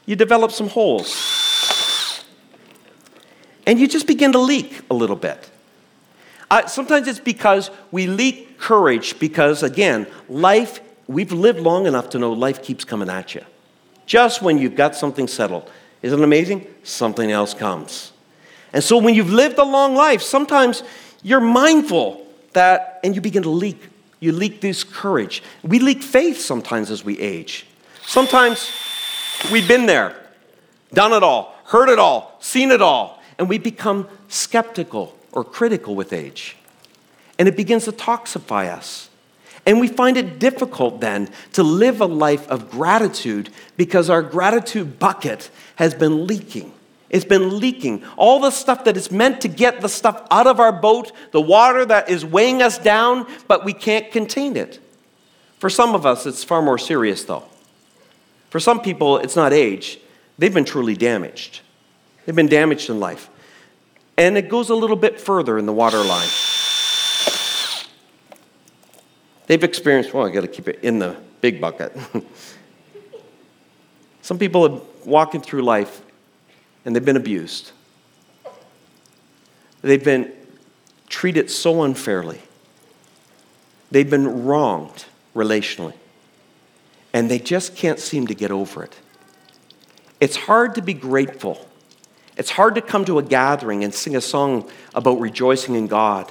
you 0.06 0.16
develop 0.16 0.50
some 0.50 0.68
holes. 0.68 2.24
And 3.66 3.78
you 3.78 3.86
just 3.86 4.06
begin 4.06 4.32
to 4.32 4.38
leak 4.38 4.80
a 4.90 4.94
little 4.94 5.16
bit. 5.16 5.50
Uh, 6.50 6.66
sometimes 6.66 7.08
it's 7.08 7.20
because 7.20 7.70
we 7.90 8.06
leak 8.06 8.51
courage, 8.62 9.18
because 9.18 9.64
again, 9.64 10.06
life, 10.28 10.80
we've 11.08 11.32
lived 11.32 11.58
long 11.58 11.86
enough 11.86 12.10
to 12.10 12.18
know 12.18 12.32
life 12.32 12.62
keeps 12.62 12.84
coming 12.84 13.10
at 13.10 13.34
you. 13.34 13.44
Just 14.06 14.40
when 14.40 14.56
you've 14.56 14.76
got 14.76 14.94
something 14.94 15.26
settled. 15.26 15.68
Isn't 16.00 16.20
it 16.20 16.24
amazing? 16.24 16.66
Something 16.84 17.30
else 17.30 17.54
comes. 17.54 18.12
And 18.72 18.82
so 18.82 18.98
when 18.98 19.14
you've 19.14 19.30
lived 19.30 19.58
a 19.58 19.64
long 19.64 19.94
life, 19.94 20.22
sometimes 20.22 20.84
you're 21.22 21.40
mindful 21.40 22.24
that, 22.52 23.00
and 23.02 23.14
you 23.14 23.20
begin 23.20 23.42
to 23.42 23.50
leak. 23.50 23.80
You 24.20 24.30
leak 24.30 24.60
this 24.60 24.84
courage. 24.84 25.42
We 25.64 25.80
leak 25.80 26.02
faith 26.02 26.40
sometimes 26.40 26.90
as 26.90 27.04
we 27.04 27.18
age. 27.18 27.66
Sometimes 28.06 28.70
we've 29.50 29.66
been 29.66 29.86
there, 29.86 30.14
done 30.92 31.12
it 31.12 31.24
all, 31.24 31.54
heard 31.64 31.88
it 31.88 31.98
all, 31.98 32.36
seen 32.40 32.70
it 32.70 32.80
all, 32.80 33.20
and 33.38 33.48
we 33.48 33.58
become 33.58 34.06
skeptical 34.28 35.18
or 35.32 35.42
critical 35.42 35.96
with 35.96 36.12
age. 36.12 36.56
And 37.38 37.48
it 37.48 37.56
begins 37.56 37.84
to 37.84 37.92
toxify 37.92 38.68
us. 38.68 39.08
And 39.64 39.78
we 39.78 39.88
find 39.88 40.16
it 40.16 40.38
difficult 40.38 41.00
then 41.00 41.30
to 41.52 41.62
live 41.62 42.00
a 42.00 42.06
life 42.06 42.48
of 42.48 42.70
gratitude 42.70 43.50
because 43.76 44.10
our 44.10 44.22
gratitude 44.22 44.98
bucket 44.98 45.50
has 45.76 45.94
been 45.94 46.26
leaking. 46.26 46.72
It's 47.10 47.24
been 47.24 47.60
leaking. 47.60 48.04
All 48.16 48.40
the 48.40 48.50
stuff 48.50 48.84
that 48.84 48.96
is 48.96 49.10
meant 49.10 49.42
to 49.42 49.48
get 49.48 49.82
the 49.82 49.88
stuff 49.88 50.26
out 50.30 50.46
of 50.46 50.58
our 50.58 50.72
boat, 50.72 51.12
the 51.30 51.40
water 51.40 51.84
that 51.84 52.08
is 52.08 52.24
weighing 52.24 52.62
us 52.62 52.78
down, 52.78 53.26
but 53.46 53.64
we 53.64 53.74
can't 53.74 54.10
contain 54.10 54.56
it. 54.56 54.80
For 55.58 55.70
some 55.70 55.94
of 55.94 56.06
us, 56.06 56.26
it's 56.26 56.42
far 56.42 56.62
more 56.62 56.78
serious, 56.78 57.22
though. 57.24 57.44
For 58.50 58.58
some 58.58 58.80
people, 58.80 59.18
it's 59.18 59.36
not 59.36 59.52
age, 59.52 60.00
they've 60.38 60.52
been 60.52 60.64
truly 60.64 60.96
damaged. 60.96 61.60
They've 62.24 62.34
been 62.34 62.48
damaged 62.48 62.90
in 62.90 62.98
life. 62.98 63.28
And 64.16 64.36
it 64.36 64.48
goes 64.48 64.70
a 64.70 64.74
little 64.74 64.96
bit 64.96 65.20
further 65.20 65.58
in 65.58 65.66
the 65.66 65.72
waterline. 65.72 66.28
They've 69.46 69.62
experienced, 69.62 70.14
well, 70.14 70.26
I 70.26 70.30
got 70.30 70.42
to 70.42 70.48
keep 70.48 70.68
it 70.68 70.80
in 70.82 70.98
the 70.98 71.16
big 71.40 71.60
bucket. 71.60 71.96
Some 74.22 74.38
people 74.38 74.66
are 74.66 74.80
walking 75.04 75.40
through 75.40 75.62
life 75.62 76.02
and 76.84 76.94
they've 76.94 77.04
been 77.04 77.16
abused. 77.16 77.72
They've 79.82 80.02
been 80.02 80.32
treated 81.08 81.50
so 81.50 81.82
unfairly. 81.82 82.40
They've 83.90 84.08
been 84.08 84.44
wronged 84.44 85.04
relationally. 85.34 85.94
And 87.12 87.30
they 87.30 87.38
just 87.38 87.76
can't 87.76 87.98
seem 87.98 88.26
to 88.28 88.34
get 88.34 88.50
over 88.50 88.84
it. 88.84 88.96
It's 90.20 90.36
hard 90.36 90.76
to 90.76 90.82
be 90.82 90.94
grateful. 90.94 91.68
It's 92.36 92.50
hard 92.50 92.76
to 92.76 92.80
come 92.80 93.04
to 93.04 93.18
a 93.18 93.22
gathering 93.22 93.84
and 93.84 93.92
sing 93.92 94.16
a 94.16 94.20
song 94.20 94.70
about 94.94 95.20
rejoicing 95.20 95.74
in 95.74 95.88
God. 95.88 96.30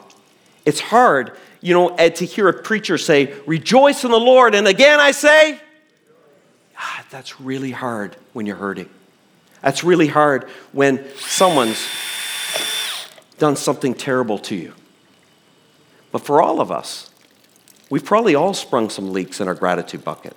It's 0.66 0.80
hard 0.80 1.38
you 1.62 1.74
know, 1.74 1.96
to 1.96 2.26
hear 2.26 2.50
a 2.50 2.54
preacher 2.54 2.98
say, 2.98 3.34
Rejoice 3.46 4.04
in 4.04 4.12
the 4.12 4.20
Lord. 4.20 4.56
And 4.56 4.68
again, 4.68 5.00
I 5.00 5.12
say, 5.12 5.60
ah, 6.78 7.06
That's 7.12 7.40
really 7.40 7.72
hard 7.72 8.16
when 8.34 8.46
you're 8.46 8.56
hurting. 8.56 8.90
That's 9.62 9.84
really 9.84 10.08
hard 10.08 10.46
when 10.72 11.08
someone's 11.18 11.86
done 13.38 13.56
something 13.56 13.94
terrible 13.94 14.40
to 14.40 14.56
you. 14.56 14.74
But 16.12 16.26
for 16.26 16.42
all 16.42 16.60
of 16.60 16.72
us, 16.72 17.10
we've 17.90 18.04
probably 18.04 18.36
all 18.36 18.54
sprung 18.54 18.90
some 18.90 19.14
leaks 19.14 19.40
in 19.40 19.48
our 19.48 19.56
gratitude 19.56 20.04
bucket. 20.04 20.36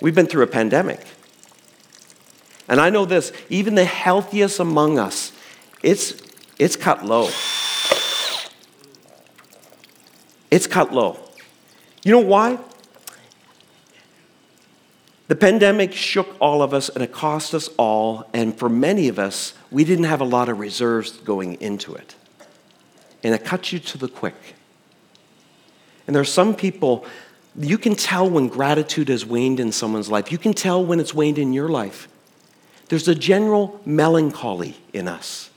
We've 0.00 0.14
been 0.14 0.26
through 0.26 0.42
a 0.42 0.46
pandemic. 0.46 1.04
And 2.68 2.80
I 2.80 2.90
know 2.90 3.04
this 3.04 3.32
even 3.48 3.74
the 3.74 3.84
healthiest 3.84 4.60
among 4.60 4.98
us, 4.98 5.32
it's, 5.82 6.22
it's 6.58 6.76
cut 6.76 7.04
low. 7.04 7.30
It's 10.50 10.66
cut 10.66 10.92
low. 10.92 11.18
You 12.02 12.12
know 12.12 12.20
why? 12.20 12.58
The 15.28 15.36
pandemic 15.36 15.92
shook 15.92 16.34
all 16.40 16.60
of 16.60 16.74
us 16.74 16.88
and 16.88 17.04
it 17.04 17.12
cost 17.12 17.54
us 17.54 17.68
all, 17.76 18.28
and 18.34 18.58
for 18.58 18.68
many 18.68 19.06
of 19.06 19.18
us, 19.18 19.54
we 19.70 19.84
didn't 19.84 20.06
have 20.06 20.20
a 20.20 20.24
lot 20.24 20.48
of 20.48 20.58
reserves 20.58 21.12
going 21.18 21.54
into 21.60 21.94
it. 21.94 22.16
And 23.22 23.32
it 23.32 23.44
cut 23.44 23.72
you 23.72 23.78
to 23.78 23.98
the 23.98 24.08
quick. 24.08 24.34
And 26.06 26.16
there 26.16 26.20
are 26.20 26.24
some 26.24 26.56
people, 26.56 27.04
you 27.56 27.78
can 27.78 27.94
tell 27.94 28.28
when 28.28 28.48
gratitude 28.48 29.08
has 29.08 29.24
waned 29.24 29.60
in 29.60 29.70
someone's 29.70 30.10
life. 30.10 30.32
You 30.32 30.38
can 30.38 30.52
tell 30.52 30.84
when 30.84 30.98
it's 30.98 31.14
waned 31.14 31.38
in 31.38 31.52
your 31.52 31.68
life. 31.68 32.08
There's 32.88 33.06
a 33.06 33.14
general 33.14 33.80
melancholy 33.84 34.78
in 34.92 35.06
us. 35.06 35.49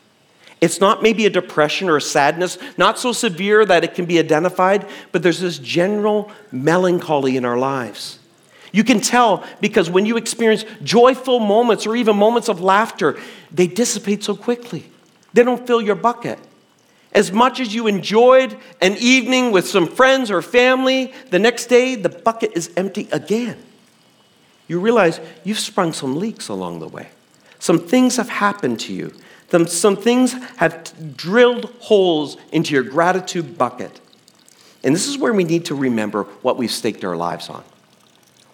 It's 0.64 0.80
not 0.80 1.04
maybe 1.04 1.26
a 1.26 1.30
depression 1.30 1.90
or 1.90 1.98
a 1.98 2.02
sadness, 2.02 2.58
not 2.78 2.98
so 2.98 3.12
severe 3.12 3.66
that 3.66 3.84
it 3.84 3.96
can 3.96 4.06
be 4.06 4.18
identified, 4.18 4.88
but 5.12 5.22
there's 5.22 5.42
this 5.42 5.60
general 5.60 6.32
melancholy 6.54 7.36
in 7.36 7.44
our 7.44 7.58
lives. 7.58 8.18
You 8.72 8.86
can 8.86 9.02
tell 9.02 9.44
because 9.60 9.90
when 9.90 10.06
you 10.06 10.16
experience 10.16 10.64
joyful 10.82 11.42
moments 11.42 11.86
or 11.86 11.98
even 11.98 12.16
moments 12.16 12.48
of 12.48 12.62
laughter, 12.62 13.20
they 13.52 13.68
dissipate 13.68 14.24
so 14.24 14.38
quickly. 14.38 14.86
They 15.34 15.44
don't 15.44 15.68
fill 15.68 15.82
your 15.82 15.96
bucket. 15.96 16.40
As 17.12 17.30
much 17.34 17.60
as 17.60 17.76
you 17.76 17.88
enjoyed 17.88 18.58
an 18.80 18.96
evening 19.02 19.52
with 19.52 19.68
some 19.68 19.86
friends 19.86 20.32
or 20.32 20.42
family, 20.42 21.14
the 21.30 21.40
next 21.40 21.66
day 21.66 21.96
the 21.96 22.08
bucket 22.08 22.54
is 22.56 22.72
empty 22.78 23.10
again. 23.12 23.58
You 24.70 24.80
realize 24.80 25.20
you've 25.44 25.60
sprung 25.60 25.92
some 25.92 26.16
leaks 26.16 26.48
along 26.48 26.80
the 26.80 26.88
way. 26.88 27.10
Some 27.64 27.80
things 27.80 28.18
have 28.18 28.28
happened 28.28 28.82
to 28.82 28.94
you 28.94 29.14
some, 29.68 29.96
things 29.96 30.34
have 30.58 31.16
drilled 31.16 31.66
holes 31.80 32.38
into 32.52 32.74
your 32.74 32.84
gratitude 32.84 33.58
bucket. 33.58 34.02
And 34.84 34.96
this 34.96 35.08
is 35.08 35.18
where 35.18 35.32
we 35.32 35.44
need 35.44 35.66
to 35.66 35.76
remember 35.76 36.24
what 36.42 36.58
we've 36.58 36.72
staked 36.72 37.06
our 37.06 37.16
lives 37.16 37.50
on. 37.50 37.64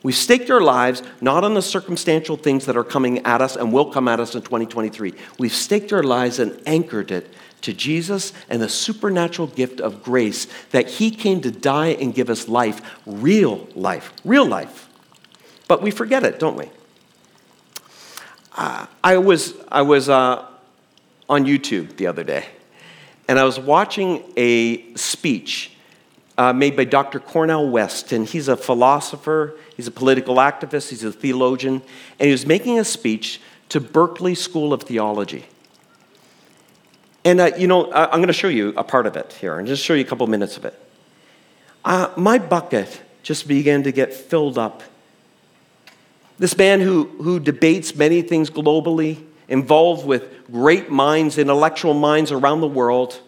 We've 0.03 0.15
staked 0.15 0.51
our 0.51 0.61
lives 0.61 1.01
not 1.21 1.43
on 1.43 1.53
the 1.53 1.61
circumstantial 1.61 2.37
things 2.37 2.65
that 2.65 2.77
are 2.77 2.83
coming 2.83 3.19
at 3.25 3.41
us 3.41 3.55
and 3.55 3.71
will 3.71 3.89
come 3.91 4.07
at 4.07 4.19
us 4.19 4.35
in 4.35 4.41
2023. 4.41 5.13
We've 5.37 5.53
staked 5.53 5.91
our 5.93 6.03
lives 6.03 6.37
and 6.37 6.61
anchored 6.65 7.11
it 7.11 7.33
to 7.61 7.73
Jesus 7.73 8.31
and 8.49 8.61
the 8.61 8.69
supernatural 8.69 9.47
gift 9.47 9.81
of 9.81 10.03
grace 10.03 10.47
that 10.71 10.87
He 10.87 11.11
came 11.11 11.41
to 11.41 11.51
die 11.51 11.93
and 11.93 12.13
give 12.13 12.29
us 12.29 12.47
life, 12.47 12.81
real 13.05 13.67
life, 13.73 14.13
real 14.23 14.45
life. 14.45 14.89
But 15.67 15.81
we 15.81 15.91
forget 15.91 16.23
it, 16.23 16.39
don't 16.39 16.57
we? 16.57 16.69
I 18.59 19.17
was, 19.17 19.53
I 19.71 19.83
was 19.83 20.09
uh, 20.09 20.45
on 21.29 21.45
YouTube 21.45 21.95
the 21.95 22.07
other 22.07 22.25
day, 22.25 22.45
and 23.27 23.39
I 23.39 23.45
was 23.45 23.57
watching 23.57 24.23
a 24.35 24.93
speech 24.95 25.71
uh, 26.37 26.51
made 26.51 26.75
by 26.75 26.83
Dr. 26.83 27.19
Cornel 27.19 27.69
West, 27.69 28.11
and 28.11 28.27
he's 28.27 28.49
a 28.49 28.57
philosopher, 28.57 29.55
he's 29.77 29.87
a 29.87 29.91
political 29.91 30.35
activist, 30.35 30.89
he's 30.89 31.03
a 31.03 31.11
theologian, 31.11 31.81
and 32.19 32.25
he 32.25 32.31
was 32.31 32.45
making 32.45 32.79
a 32.79 32.83
speech 32.83 33.39
to 33.69 33.79
Berkeley 33.79 34.35
School 34.35 34.73
of 34.73 34.83
Theology. 34.83 35.45
And, 37.23 37.39
uh, 37.39 37.51
you 37.57 37.67
know, 37.67 37.91
I'm 37.93 38.19
going 38.19 38.27
to 38.27 38.33
show 38.33 38.47
you 38.47 38.73
a 38.75 38.83
part 38.83 39.05
of 39.05 39.15
it 39.15 39.33
here 39.39 39.57
and 39.57 39.67
just 39.67 39.83
show 39.83 39.93
you 39.93 40.01
a 40.01 40.07
couple 40.07 40.25
minutes 40.27 40.57
of 40.57 40.65
it. 40.65 40.77
Uh, 41.85 42.09
my 42.17 42.37
bucket 42.37 43.01
just 43.23 43.47
began 43.47 43.83
to 43.83 43.91
get 43.91 44.13
filled 44.13 44.57
up. 44.57 44.83
This 46.39 46.57
man 46.57 46.79
who, 46.79 47.05
who 47.21 47.39
debates 47.39 47.95
many 47.95 48.21
things 48.21 48.49
globally, 48.49 49.23
involved 49.49 50.05
with 50.05 50.47
great 50.49 50.89
minds, 50.89 51.37
intellectual 51.37 51.93
minds 51.93 52.31
around 52.31 52.61
the 52.61 52.67
world. 52.67 53.21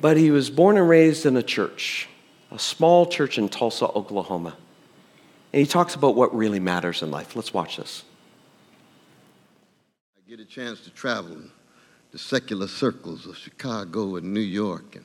But 0.00 0.16
he 0.16 0.30
was 0.30 0.50
born 0.50 0.76
and 0.76 0.88
raised 0.88 1.24
in 1.24 1.36
a 1.36 1.42
church, 1.42 2.08
a 2.50 2.58
small 2.58 3.06
church 3.06 3.38
in 3.38 3.48
Tulsa, 3.48 3.86
Oklahoma. 3.86 4.56
And 5.52 5.60
he 5.60 5.66
talks 5.66 5.94
about 5.94 6.16
what 6.16 6.34
really 6.34 6.60
matters 6.60 7.02
in 7.02 7.10
life. 7.10 7.36
Let's 7.36 7.54
watch 7.54 7.76
this. 7.76 8.02
I 10.18 10.28
get 10.28 10.40
a 10.40 10.44
chance 10.44 10.80
to 10.82 10.90
travel 10.90 11.38
the 12.10 12.18
secular 12.18 12.66
circles 12.66 13.26
of 13.26 13.36
Chicago 13.36 14.16
and 14.16 14.34
New 14.34 14.40
York 14.40 14.96
and 14.96 15.04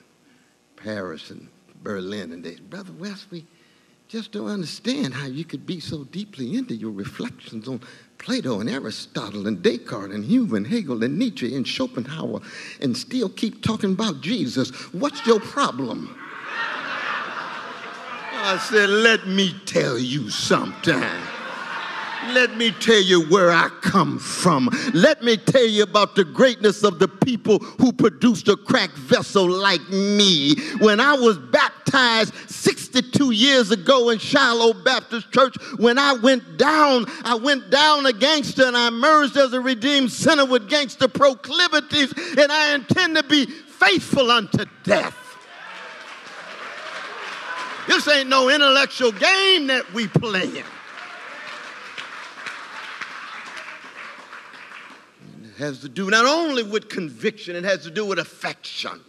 Paris 0.78 1.30
and 1.30 1.48
Berlin, 1.84 2.32
and 2.32 2.44
they, 2.44 2.56
Brother 2.56 2.94
West, 2.94 3.28
we 3.30 3.46
just 4.12 4.34
don't 4.34 4.50
understand 4.50 5.14
how 5.14 5.26
you 5.26 5.46
could 5.46 5.66
be 5.66 5.80
so 5.80 6.04
deeply 6.04 6.58
into 6.58 6.76
your 6.76 6.92
reflections 6.92 7.66
on 7.70 7.80
Plato 8.18 8.60
and 8.60 8.70
Aristotle 8.70 9.48
and 9.48 9.64
Descartes 9.64 10.14
and 10.14 10.26
Hume 10.26 10.54
and 10.54 10.68
Hegel 10.68 11.02
and 11.02 11.18
Nietzsche 11.18 11.56
and 11.56 11.66
Schopenhauer 11.66 12.42
and 12.82 12.98
still 12.98 13.30
keep 13.30 13.64
talking 13.64 13.94
about 13.94 14.20
Jesus. 14.20 14.70
What's 14.92 15.26
your 15.26 15.40
problem? 15.40 16.14
I 18.44 18.58
said, 18.70 18.90
let 18.90 19.28
me 19.28 19.56
tell 19.66 19.98
you 19.98 20.30
something. 20.30 21.02
Let 22.28 22.56
me 22.56 22.72
tell 22.72 23.02
you 23.02 23.26
where 23.30 23.52
I 23.52 23.70
come 23.82 24.20
from. 24.20 24.70
Let 24.94 25.24
me 25.24 25.38
tell 25.38 25.66
you 25.66 25.84
about 25.84 26.16
the 26.16 26.24
greatness 26.24 26.84
of 26.84 27.00
the 27.00 27.08
people 27.08 27.60
who 27.60 27.92
produced 27.92 28.48
a 28.48 28.56
cracked 28.56 28.96
vessel 28.96 29.50
like 29.50 29.82
me. 29.90 30.56
When 30.80 31.00
I 31.00 31.14
was 31.14 31.38
baptized 31.38 32.34
62 32.50 33.32
years 33.32 33.72
ago 33.72 34.12
in 34.12 34.20
Shiloh 34.20 34.74
Baptist 34.74 35.32
Church, 35.32 35.56
when 35.78 35.98
I 35.98 36.14
went 36.14 36.58
down, 36.58 37.06
I 37.24 37.36
went 37.36 37.72
down 37.72 38.06
a 38.06 38.14
gangster 38.14 38.66
and 38.66 38.78
I 38.78 38.88
emerged 38.88 39.36
as 39.36 39.54
a 39.54 39.60
redeemed 39.60 40.12
sinner 40.12 40.46
with 40.46 40.70
gangster 40.70 41.08
proclivities, 41.08 42.14
and 42.38 42.52
I 42.52 42.76
intend 42.76 43.16
to 43.18 43.24
be 43.24 43.46
faithful 43.46 44.30
unto 44.30 44.66
death. 44.84 45.18
This 47.88 48.08
ain't 48.08 48.30
no 48.30 48.50
intellectual 48.50 49.12
game 49.12 49.68
that 49.68 49.92
we 49.94 50.08
playing. 50.08 50.64
Has 55.58 55.80
to 55.82 55.90
do 55.90 56.10
not 56.10 56.26
only 56.26 56.64
with 56.64 56.90
conviction, 56.90 57.56
it 57.56 57.64
has 57.64 57.84
to 57.84 57.92
do 57.92 58.06
with 58.06 58.20
affection. 58.20 59.02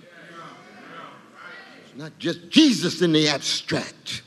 It's 1.84 1.96
not 1.96 2.18
just 2.18 2.48
Jesus 2.48 3.02
in 3.02 3.12
the 3.12 3.28
abstract. 3.28 4.22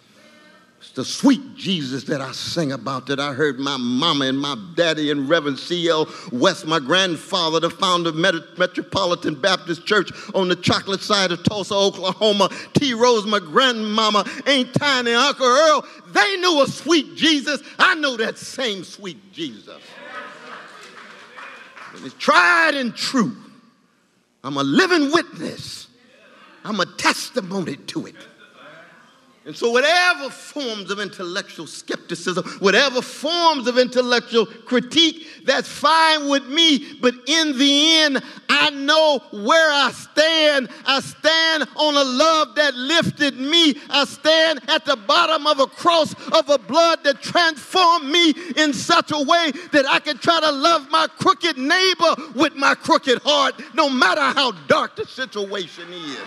It's 0.79 0.91
the 0.91 1.03
sweet 1.03 1.55
Jesus 1.55 2.03
that 2.05 2.21
I 2.21 2.31
sing 2.31 2.71
about 2.71 3.07
that 3.07 3.19
I 3.19 3.33
heard 3.33 3.59
my 3.59 3.75
mama 3.77 4.25
and 4.25 4.39
my 4.39 4.55
daddy 4.75 5.09
and 5.09 5.27
Reverend 5.27 5.57
C.L. 5.57 6.07
West, 6.31 6.67
my 6.67 6.79
grandfather, 6.79 7.59
the 7.59 7.71
founder 7.71 8.09
of 8.09 8.15
Metropolitan 8.15 9.33
Baptist 9.33 9.85
Church 9.85 10.11
on 10.35 10.47
the 10.47 10.55
chocolate 10.55 11.01
side 11.01 11.31
of 11.31 11.43
Tulsa, 11.43 11.73
Oklahoma, 11.73 12.49
T. 12.73 12.93
Rose, 12.93 13.25
my 13.25 13.39
grandmama, 13.39 14.25
Aunt 14.45 14.73
Tiny, 14.75 15.13
Uncle 15.13 15.47
Earl, 15.47 15.85
they 16.07 16.37
knew 16.37 16.61
a 16.61 16.67
sweet 16.67 17.15
Jesus. 17.15 17.61
I 17.79 17.95
know 17.95 18.15
that 18.17 18.37
same 18.37 18.83
sweet 18.83 19.33
Jesus. 19.33 19.81
It's 22.03 22.15
tried 22.15 22.75
and 22.75 22.95
true. 22.95 23.35
I'm 24.43 24.57
a 24.57 24.63
living 24.63 25.11
witness. 25.11 25.87
I'm 26.63 26.79
a 26.79 26.85
testimony 26.85 27.75
to 27.77 28.07
it. 28.07 28.15
And 29.45 29.55
so, 29.55 29.69
whatever 29.69 30.31
forms 30.31 30.89
of 30.89 30.99
intellectual 30.99 31.67
skepticism, 31.67 32.43
whatever 32.59 32.99
forms 32.99 33.67
of 33.67 33.77
intellectual 33.77 34.47
critique, 34.47 35.27
that's 35.45 35.67
fine 35.67 36.27
with 36.29 36.47
me. 36.47 36.97
But 36.99 37.13
in 37.27 37.55
the 37.55 37.97
end, 37.99 38.23
I 38.49 38.71
know 38.71 39.19
where 39.31 39.71
I 39.71 39.91
stand. 39.91 40.69
I 40.87 40.99
stand 40.99 41.69
on 41.75 41.95
a 41.95 42.03
love 42.03 42.55
that 42.55 42.73
lifted 42.73 43.39
me. 43.39 43.75
I 43.91 44.05
stand 44.05 44.61
at 44.67 44.83
the 44.83 44.95
bottom 44.95 45.45
of 45.45 45.59
a 45.59 45.67
cross 45.67 46.15
of 46.31 46.49
a 46.49 46.57
blood 46.57 47.03
that 47.03 47.21
transformed 47.21 48.09
me 48.09 48.33
in 48.57 48.73
such 48.73 49.11
a 49.11 49.23
way 49.23 49.51
that 49.71 49.85
I 49.87 49.99
can 49.99 50.17
try 50.17 50.39
to 50.39 50.51
love 50.51 50.89
my 50.89 51.05
crooked 51.19 51.59
neighbor 51.59 52.15
with 52.33 52.55
my 52.55 52.73
crooked 52.73 53.21
heart, 53.21 53.61
no 53.75 53.91
matter 53.91 54.21
how 54.21 54.53
dark 54.67 54.95
the 54.95 55.05
situation 55.05 55.93
is. 55.93 56.17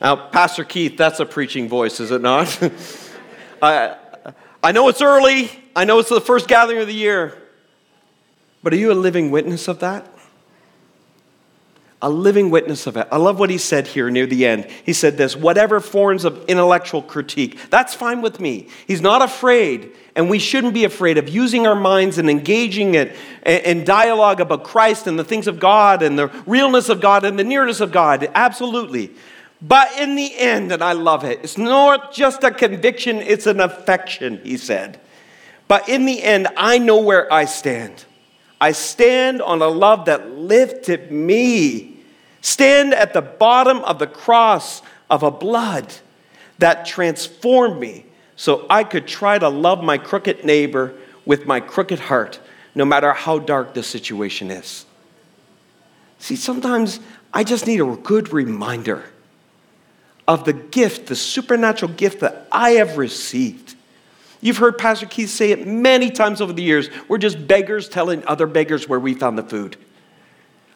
Now, 0.00 0.14
Pastor 0.14 0.64
Keith, 0.64 0.96
that's 0.96 1.18
a 1.18 1.26
preaching 1.26 1.68
voice, 1.68 1.98
is 1.98 2.10
it 2.10 2.22
not? 2.22 2.58
I, 3.62 3.96
I 4.62 4.72
know 4.72 4.88
it's 4.88 5.02
early. 5.02 5.50
I 5.74 5.84
know 5.84 5.98
it's 5.98 6.08
the 6.08 6.20
first 6.20 6.46
gathering 6.46 6.80
of 6.80 6.86
the 6.86 6.94
year. 6.94 7.36
But 8.62 8.72
are 8.72 8.76
you 8.76 8.92
a 8.92 8.94
living 8.94 9.30
witness 9.30 9.66
of 9.66 9.80
that? 9.80 10.06
A 12.00 12.08
living 12.08 12.50
witness 12.50 12.86
of 12.86 12.96
it. 12.96 13.08
I 13.10 13.16
love 13.16 13.40
what 13.40 13.50
he 13.50 13.58
said 13.58 13.88
here 13.88 14.08
near 14.08 14.26
the 14.26 14.46
end. 14.46 14.68
He 14.86 14.92
said 14.92 15.16
this 15.16 15.34
whatever 15.34 15.80
forms 15.80 16.24
of 16.24 16.44
intellectual 16.46 17.02
critique, 17.02 17.58
that's 17.70 17.92
fine 17.92 18.22
with 18.22 18.38
me. 18.38 18.68
He's 18.86 19.00
not 19.00 19.20
afraid, 19.20 19.90
and 20.14 20.30
we 20.30 20.38
shouldn't 20.38 20.74
be 20.74 20.84
afraid 20.84 21.18
of 21.18 21.28
using 21.28 21.66
our 21.66 21.74
minds 21.74 22.18
and 22.18 22.30
engaging 22.30 22.94
it 22.94 23.16
in 23.44 23.84
dialogue 23.84 24.40
about 24.40 24.62
Christ 24.62 25.08
and 25.08 25.18
the 25.18 25.24
things 25.24 25.48
of 25.48 25.58
God 25.58 26.02
and 26.02 26.16
the 26.16 26.28
realness 26.46 26.88
of 26.88 27.00
God 27.00 27.24
and 27.24 27.36
the 27.36 27.42
nearness 27.42 27.80
of 27.80 27.90
God. 27.90 28.30
Absolutely. 28.32 29.10
But 29.60 29.98
in 29.98 30.14
the 30.14 30.36
end, 30.38 30.70
and 30.70 30.82
I 30.82 30.92
love 30.92 31.24
it, 31.24 31.40
it's 31.42 31.58
not 31.58 32.12
just 32.12 32.44
a 32.44 32.50
conviction, 32.50 33.16
it's 33.16 33.46
an 33.46 33.60
affection, 33.60 34.40
he 34.44 34.56
said. 34.56 35.00
But 35.66 35.88
in 35.88 36.06
the 36.06 36.22
end, 36.22 36.48
I 36.56 36.78
know 36.78 37.00
where 37.00 37.32
I 37.32 37.44
stand. 37.44 38.04
I 38.60 38.72
stand 38.72 39.42
on 39.42 39.60
a 39.60 39.68
love 39.68 40.06
that 40.06 40.30
lifted 40.30 41.10
me. 41.10 42.00
Stand 42.40 42.94
at 42.94 43.12
the 43.12 43.22
bottom 43.22 43.78
of 43.78 43.98
the 43.98 44.06
cross 44.06 44.82
of 45.10 45.22
a 45.22 45.30
blood 45.30 45.92
that 46.58 46.86
transformed 46.86 47.80
me 47.80 48.06
so 48.36 48.64
I 48.70 48.84
could 48.84 49.06
try 49.06 49.38
to 49.38 49.48
love 49.48 49.82
my 49.82 49.98
crooked 49.98 50.44
neighbor 50.44 50.94
with 51.26 51.46
my 51.46 51.60
crooked 51.60 51.98
heart, 51.98 52.40
no 52.74 52.84
matter 52.84 53.12
how 53.12 53.40
dark 53.40 53.74
the 53.74 53.82
situation 53.82 54.50
is. 54.50 54.86
See, 56.20 56.36
sometimes 56.36 57.00
I 57.34 57.44
just 57.44 57.66
need 57.66 57.80
a 57.80 57.96
good 57.96 58.32
reminder 58.32 59.04
of 60.28 60.44
the 60.44 60.52
gift, 60.52 61.06
the 61.06 61.16
supernatural 61.16 61.90
gift 61.92 62.20
that 62.20 62.46
I 62.52 62.72
have 62.72 62.98
received. 62.98 63.74
You've 64.42 64.58
heard 64.58 64.76
Pastor 64.78 65.06
Keith 65.06 65.30
say 65.30 65.50
it 65.50 65.66
many 65.66 66.10
times 66.10 66.40
over 66.42 66.52
the 66.52 66.62
years. 66.62 66.90
We're 67.08 67.18
just 67.18 67.48
beggars 67.48 67.88
telling 67.88 68.24
other 68.26 68.46
beggars 68.46 68.88
where 68.88 69.00
we 69.00 69.14
found 69.14 69.38
the 69.38 69.42
food. 69.42 69.76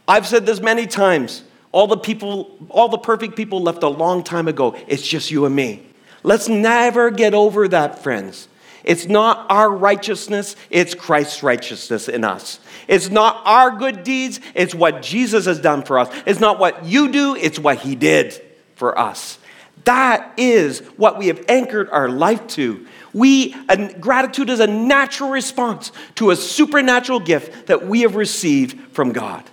I've 0.09 0.27
said 0.27 0.47
this 0.47 0.61
many 0.61 0.87
times. 0.87 1.45
All 1.71 1.87
the 1.87 1.99
people, 1.99 2.59
all 2.71 2.88
the 2.88 2.99
perfect 2.99 3.37
people 3.37 3.62
left 3.62 3.83
a 3.83 3.88
long 3.88 4.25
time 4.25 4.49
ago. 4.49 4.75
It's 4.88 5.07
just 5.07 5.31
you 5.31 5.45
and 5.45 5.55
me. 5.55 5.87
Let's 6.23 6.49
never 6.49 7.11
get 7.11 7.35
over 7.35 7.69
that, 7.69 8.03
friends. 8.03 8.49
It's 8.85 9.07
not 9.07 9.47
our 9.49 9.71
righteousness, 9.71 10.57
it's 10.69 10.95
Christ's 10.95 11.43
righteousness 11.45 12.09
in 12.09 12.25
us. 12.25 12.59
It's 12.88 13.11
not 13.11 13.41
our 13.45 13.71
good 13.71 14.03
deeds, 14.03 14.41
it's 14.55 14.75
what 14.75 15.03
Jesus 15.03 15.45
has 15.45 15.61
done 15.61 15.83
for 15.83 16.01
us. 16.01 16.12
It's 16.27 16.41
not 16.41 16.59
what 16.59 16.85
you 16.85 17.12
do, 17.12 17.37
it's 17.37 17.61
what 17.61 17.79
he 17.79 17.95
did 17.95 18.41
for 18.75 18.99
us. 18.99 19.38
That 19.85 20.35
is 20.37 20.81
what 20.97 21.18
we 21.18 21.27
have 21.27 21.45
anchored 21.49 21.90
our 21.90 22.09
life 22.09 22.47
to. 22.49 22.87
We, 23.12 23.55
gratitude 24.01 24.49
is 24.49 24.61
a 24.61 24.66
natural 24.66 25.31
response 25.31 25.92
to 26.16 26.31
a 26.31 26.37
supernatural 26.37 27.21
gift 27.21 27.66
that 27.66 27.87
we 27.87 28.03
have 28.03 28.14
received 28.14 28.95
from 28.95 29.12
God. 29.12 29.45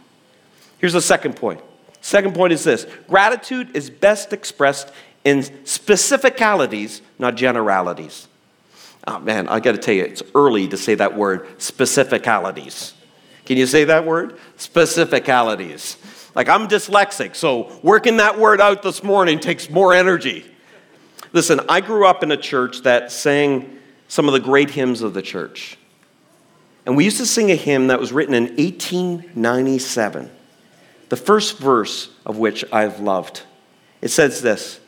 Here's 0.78 0.94
the 0.94 1.02
second 1.02 1.36
point. 1.36 1.62
Second 2.02 2.36
point 2.36 2.54
is 2.54 2.64
this 2.64 2.86
gratitude 3.08 3.76
is 3.76 3.90
best 3.90 4.32
expressed 4.32 4.92
in 5.26 5.40
specificalities, 5.40 7.02
not 7.18 7.36
generalities. 7.36 8.28
Oh 9.08 9.20
man, 9.20 9.50
I 9.50 9.60
got 9.60 9.74
to 9.74 9.78
tell 9.78 9.94
you, 9.94 10.04
it's 10.04 10.24
early 10.36 10.68
to 10.68 10.78
say 10.78 10.96
that 10.96 11.18
word, 11.18 11.46
specificalities. 11.58 12.94
Can 13.46 13.58
you 13.58 13.66
say 13.66 13.84
that 13.86 14.06
word? 14.06 14.38
Specificalities. 14.58 15.98
Like 16.36 16.50
I'm 16.50 16.68
dyslexic, 16.68 17.36
so 17.36 17.80
working 17.82 18.18
that 18.18 18.38
word 18.38 18.62
out 18.62 18.84
this 18.84 19.04
morning 19.04 19.40
takes 19.40 19.70
more 19.70 19.94
energy. 19.94 20.46
Listen, 21.34 21.60
I 21.70 21.82
grew 21.82 22.06
up 22.08 22.24
in 22.24 22.32
a 22.32 22.38
church 22.38 22.82
that 22.84 23.12
sang 23.12 23.78
some 24.08 24.28
of 24.28 24.34
the 24.34 24.40
great 24.40 24.72
hymns 24.72 25.02
of 25.02 25.14
the 25.14 25.22
church. 25.22 25.78
And 26.86 26.98
we 26.98 27.04
used 27.04 27.18
to 27.18 27.26
sing 27.26 27.52
a 27.52 27.56
hymn 27.56 27.88
that 27.88 28.00
was 28.00 28.12
written 28.12 28.34
in 28.34 28.46
1897, 28.46 30.30
the 31.10 31.16
first 31.16 31.60
verse 31.60 32.10
of 32.26 32.38
which 32.38 32.66
I've 32.72 33.00
loved. 33.00 33.44
It 34.02 34.10
says 34.10 34.42
this 34.42 34.80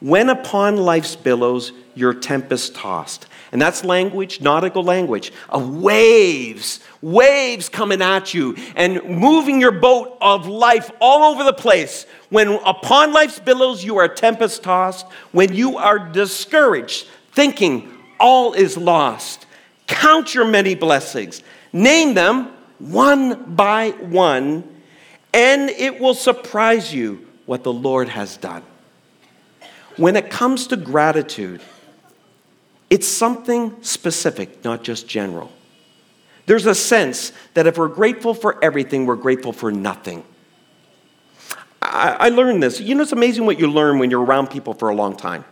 When 0.00 0.28
upon 0.28 0.76
life's 0.76 1.16
billows 1.16 1.72
your 1.94 2.14
tempest 2.14 2.76
tossed, 2.76 3.26
and 3.52 3.60
that's 3.60 3.84
language, 3.84 4.40
nautical 4.40 4.82
language, 4.82 5.32
of 5.48 5.76
waves, 5.76 6.80
waves 7.00 7.68
coming 7.68 8.02
at 8.02 8.34
you 8.34 8.56
and 8.76 9.02
moving 9.04 9.60
your 9.60 9.72
boat 9.72 10.18
of 10.20 10.46
life 10.46 10.90
all 11.00 11.32
over 11.32 11.44
the 11.44 11.52
place. 11.52 12.06
When 12.28 12.48
upon 12.64 13.12
life's 13.12 13.38
billows 13.38 13.84
you 13.84 13.96
are 13.96 14.08
tempest 14.08 14.62
tossed, 14.62 15.06
when 15.32 15.54
you 15.54 15.78
are 15.78 15.98
discouraged, 15.98 17.06
thinking 17.32 17.92
all 18.20 18.52
is 18.52 18.76
lost, 18.76 19.46
count 19.86 20.34
your 20.34 20.44
many 20.44 20.74
blessings, 20.74 21.42
name 21.72 22.14
them 22.14 22.52
one 22.78 23.54
by 23.54 23.90
one, 23.90 24.64
and 25.32 25.70
it 25.70 26.00
will 26.00 26.14
surprise 26.14 26.92
you 26.92 27.26
what 27.46 27.64
the 27.64 27.72
Lord 27.72 28.08
has 28.08 28.36
done. 28.36 28.62
When 29.96 30.16
it 30.16 30.30
comes 30.30 30.68
to 30.68 30.76
gratitude, 30.76 31.60
it's 32.90 33.06
something 33.06 33.82
specific, 33.82 34.64
not 34.64 34.82
just 34.82 35.08
general. 35.08 35.52
There's 36.46 36.66
a 36.66 36.74
sense 36.74 37.32
that 37.54 37.66
if 37.66 37.76
we're 37.76 37.88
grateful 37.88 38.32
for 38.32 38.62
everything, 38.64 39.04
we're 39.04 39.16
grateful 39.16 39.52
for 39.52 39.70
nothing. 39.70 40.24
I, 41.82 42.16
I 42.20 42.28
learned 42.30 42.62
this. 42.62 42.80
You 42.80 42.94
know, 42.94 43.02
it's 43.02 43.12
amazing 43.12 43.44
what 43.44 43.58
you 43.58 43.70
learn 43.70 43.98
when 43.98 44.10
you're 44.10 44.24
around 44.24 44.48
people 44.48 44.72
for 44.72 44.88
a 44.88 44.94
long 44.94 45.16
time. 45.16 45.44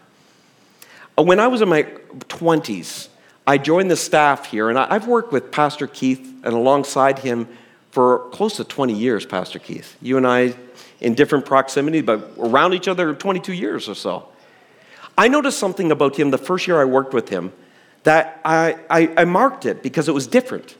Uh, 1.19 1.23
when 1.23 1.39
I 1.39 1.49
was 1.49 1.61
in 1.61 1.69
my 1.69 1.83
20s, 1.83 3.09
I 3.47 3.59
joined 3.59 3.91
the 3.91 3.97
staff 3.97 4.47
here, 4.47 4.71
and 4.71 4.79
I've 4.79 5.07
worked 5.07 5.33
with 5.33 5.53
Pastor 5.53 5.87
Keith 5.87 6.27
and 6.43 6.55
alongside 6.55 7.19
him 7.19 7.49
for 7.91 8.29
close 8.31 8.57
to 8.57 8.65
20 8.65 8.93
years, 8.93 9.25
Pastor 9.25 9.59
Keith. 9.59 9.97
You 10.01 10.17
and 10.17 10.27
I 10.27 10.55
in 11.01 11.15
different 11.15 11.47
proximity, 11.47 12.01
but 12.01 12.33
around 12.39 12.75
each 12.75 12.89
other 12.89 13.15
22 13.15 13.53
years 13.53 13.89
or 13.89 13.95
so. 13.95 14.29
I 15.19 15.29
noticed 15.29 15.59
something 15.59 15.91
about 15.91 16.17
him 16.17 16.31
the 16.31 16.39
first 16.39 16.67
year 16.67 16.81
I 16.81 16.85
worked 16.85 17.15
with 17.15 17.29
him 17.29 17.53
that 18.03 18.41
I, 18.45 18.79
I, 18.89 19.13
I 19.17 19.25
marked 19.25 19.67
it 19.67 19.83
because 19.83 20.09
it 20.09 20.13
was 20.13 20.27
different. 20.27 20.77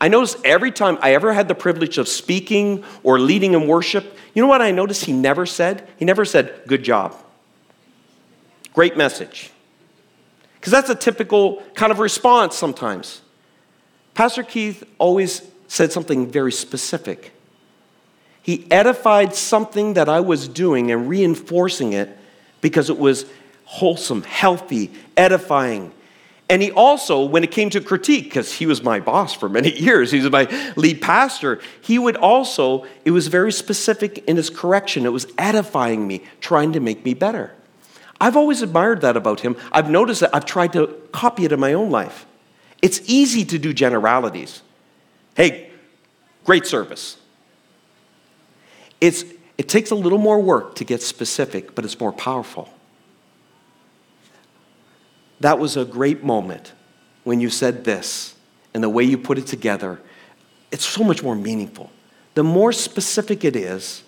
I 0.00 0.08
noticed 0.08 0.38
every 0.44 0.72
time 0.72 0.98
I 1.00 1.14
ever 1.14 1.32
had 1.32 1.46
the 1.48 1.54
privilege 1.54 1.98
of 1.98 2.08
speaking 2.08 2.84
or 3.02 3.18
leading 3.18 3.54
in 3.54 3.68
worship, 3.68 4.16
you 4.34 4.42
know 4.42 4.48
what 4.48 4.60
I 4.60 4.70
noticed 4.70 5.04
he 5.04 5.12
never 5.12 5.46
said? 5.46 5.88
He 5.96 6.04
never 6.04 6.24
said, 6.24 6.62
Good 6.66 6.82
job. 6.82 7.14
Great 8.72 8.96
message. 8.96 9.50
Because 10.56 10.72
that's 10.72 10.90
a 10.90 10.94
typical 10.94 11.62
kind 11.74 11.92
of 11.92 12.00
response 12.00 12.56
sometimes. 12.56 13.22
Pastor 14.14 14.42
Keith 14.42 14.82
always 14.98 15.42
said 15.68 15.92
something 15.92 16.30
very 16.30 16.52
specific. 16.52 17.32
He 18.42 18.66
edified 18.70 19.34
something 19.34 19.94
that 19.94 20.08
I 20.08 20.20
was 20.20 20.48
doing 20.48 20.90
and 20.90 21.08
reinforcing 21.08 21.92
it 21.92 22.18
because 22.64 22.88
it 22.88 22.98
was 22.98 23.26
wholesome, 23.66 24.22
healthy, 24.22 24.90
edifying. 25.18 25.92
And 26.48 26.62
he 26.62 26.72
also, 26.72 27.22
when 27.22 27.44
it 27.44 27.50
came 27.50 27.68
to 27.68 27.80
critique, 27.82 28.24
because 28.24 28.54
he 28.54 28.64
was 28.64 28.82
my 28.82 29.00
boss 29.00 29.34
for 29.34 29.50
many 29.50 29.70
years, 29.78 30.10
he 30.10 30.18
was 30.18 30.30
my 30.30 30.72
lead 30.74 31.02
pastor, 31.02 31.60
he 31.82 31.98
would 31.98 32.16
also, 32.16 32.86
it 33.04 33.10
was 33.10 33.26
very 33.26 33.52
specific 33.52 34.24
in 34.26 34.36
his 34.36 34.48
correction. 34.48 35.04
It 35.04 35.12
was 35.12 35.26
edifying 35.36 36.08
me, 36.08 36.24
trying 36.40 36.72
to 36.72 36.80
make 36.80 37.04
me 37.04 37.12
better. 37.12 37.52
I've 38.18 38.34
always 38.34 38.62
admired 38.62 39.02
that 39.02 39.14
about 39.14 39.40
him. 39.40 39.56
I've 39.70 39.90
noticed 39.90 40.20
that 40.22 40.34
I've 40.34 40.46
tried 40.46 40.72
to 40.72 40.86
copy 41.12 41.44
it 41.44 41.52
in 41.52 41.60
my 41.60 41.74
own 41.74 41.90
life. 41.90 42.24
It's 42.80 43.02
easy 43.04 43.44
to 43.44 43.58
do 43.58 43.74
generalities. 43.74 44.62
Hey, 45.36 45.70
great 46.44 46.64
service. 46.64 47.18
It's, 49.02 49.22
it 49.56 49.68
takes 49.68 49.90
a 49.90 49.94
little 49.94 50.18
more 50.18 50.40
work 50.40 50.74
to 50.76 50.84
get 50.84 51.02
specific, 51.02 51.74
but 51.74 51.84
it's 51.84 52.00
more 52.00 52.12
powerful. 52.12 52.68
That 55.40 55.58
was 55.58 55.76
a 55.76 55.84
great 55.84 56.24
moment 56.24 56.72
when 57.24 57.40
you 57.40 57.50
said 57.50 57.84
this 57.84 58.34
and 58.72 58.82
the 58.82 58.88
way 58.88 59.04
you 59.04 59.18
put 59.18 59.38
it 59.38 59.46
together. 59.46 60.00
It's 60.72 60.84
so 60.84 61.04
much 61.04 61.22
more 61.22 61.36
meaningful. 61.36 61.90
The 62.34 62.42
more 62.42 62.72
specific 62.72 63.44
it 63.44 63.54
is, 63.54 64.02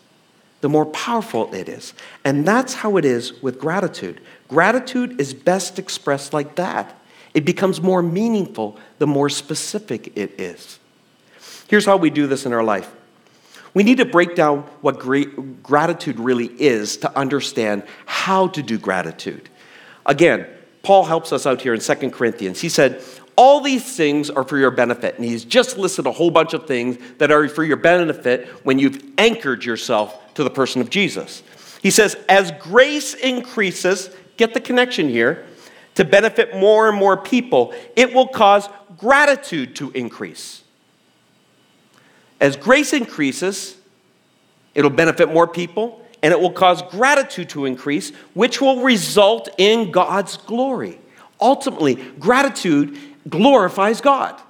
the 0.60 0.68
more 0.68 0.86
powerful 0.86 1.52
it 1.54 1.68
is. 1.68 1.94
And 2.24 2.46
that's 2.46 2.74
how 2.74 2.96
it 2.96 3.04
is 3.04 3.40
with 3.42 3.60
gratitude. 3.60 4.20
Gratitude 4.48 5.20
is 5.20 5.34
best 5.34 5.78
expressed 5.78 6.32
like 6.32 6.56
that. 6.56 6.98
It 7.34 7.44
becomes 7.44 7.80
more 7.80 8.02
meaningful 8.02 8.78
the 8.98 9.06
more 9.06 9.28
specific 9.28 10.16
it 10.16 10.40
is. 10.40 10.78
Here's 11.68 11.84
how 11.84 11.96
we 11.96 12.10
do 12.10 12.26
this 12.26 12.46
in 12.46 12.52
our 12.52 12.64
life 12.64 12.90
we 13.76 13.82
need 13.82 13.98
to 13.98 14.06
break 14.06 14.34
down 14.34 14.60
what 14.80 14.98
gratitude 14.98 16.18
really 16.18 16.46
is 16.46 16.96
to 16.96 17.14
understand 17.14 17.82
how 18.06 18.48
to 18.48 18.62
do 18.62 18.78
gratitude. 18.78 19.50
Again, 20.06 20.46
Paul 20.82 21.04
helps 21.04 21.30
us 21.30 21.44
out 21.44 21.60
here 21.60 21.74
in 21.74 21.80
2 21.80 22.10
Corinthians. 22.10 22.58
He 22.58 22.70
said, 22.70 23.04
All 23.36 23.60
these 23.60 23.94
things 23.94 24.30
are 24.30 24.44
for 24.44 24.56
your 24.56 24.70
benefit. 24.70 25.16
And 25.16 25.26
he's 25.26 25.44
just 25.44 25.76
listed 25.76 26.06
a 26.06 26.12
whole 26.12 26.30
bunch 26.30 26.54
of 26.54 26.66
things 26.66 26.96
that 27.18 27.30
are 27.30 27.46
for 27.50 27.64
your 27.64 27.76
benefit 27.76 28.46
when 28.64 28.78
you've 28.78 28.98
anchored 29.18 29.62
yourself 29.62 30.32
to 30.36 30.42
the 30.42 30.48
person 30.48 30.80
of 30.80 30.88
Jesus. 30.88 31.42
He 31.82 31.90
says, 31.90 32.16
As 32.30 32.52
grace 32.52 33.12
increases, 33.12 34.08
get 34.38 34.54
the 34.54 34.60
connection 34.60 35.10
here, 35.10 35.44
to 35.96 36.06
benefit 36.06 36.56
more 36.56 36.88
and 36.88 36.96
more 36.96 37.18
people, 37.18 37.74
it 37.94 38.14
will 38.14 38.28
cause 38.28 38.70
gratitude 38.96 39.76
to 39.76 39.90
increase. 39.90 40.62
As 42.40 42.56
grace 42.56 42.92
increases, 42.92 43.76
it'll 44.74 44.90
benefit 44.90 45.32
more 45.32 45.46
people 45.46 46.02
and 46.22 46.32
it 46.32 46.40
will 46.40 46.52
cause 46.52 46.82
gratitude 46.82 47.48
to 47.50 47.66
increase, 47.66 48.10
which 48.34 48.60
will 48.60 48.82
result 48.82 49.48
in 49.58 49.90
God's 49.90 50.36
glory. 50.36 50.98
Ultimately, 51.40 51.96
gratitude 52.18 52.98
glorifies 53.28 54.00
God. 54.00 54.40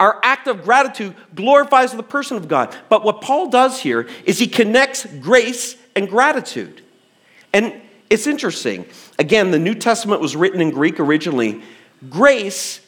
Our 0.00 0.20
act 0.22 0.46
of 0.46 0.62
gratitude 0.62 1.14
glorifies 1.34 1.92
the 1.92 2.04
person 2.04 2.36
of 2.36 2.46
God. 2.46 2.74
But 2.88 3.04
what 3.04 3.20
Paul 3.20 3.48
does 3.48 3.80
here 3.80 4.08
is 4.24 4.38
he 4.38 4.46
connects 4.46 5.04
grace 5.20 5.76
and 5.96 6.08
gratitude. 6.08 6.82
And 7.52 7.80
it's 8.08 8.26
interesting. 8.26 8.86
Again, 9.18 9.50
the 9.50 9.58
New 9.58 9.74
Testament 9.74 10.20
was 10.20 10.36
written 10.36 10.60
in 10.60 10.70
Greek 10.70 11.00
originally. 11.00 11.62
Grace, 12.08 12.80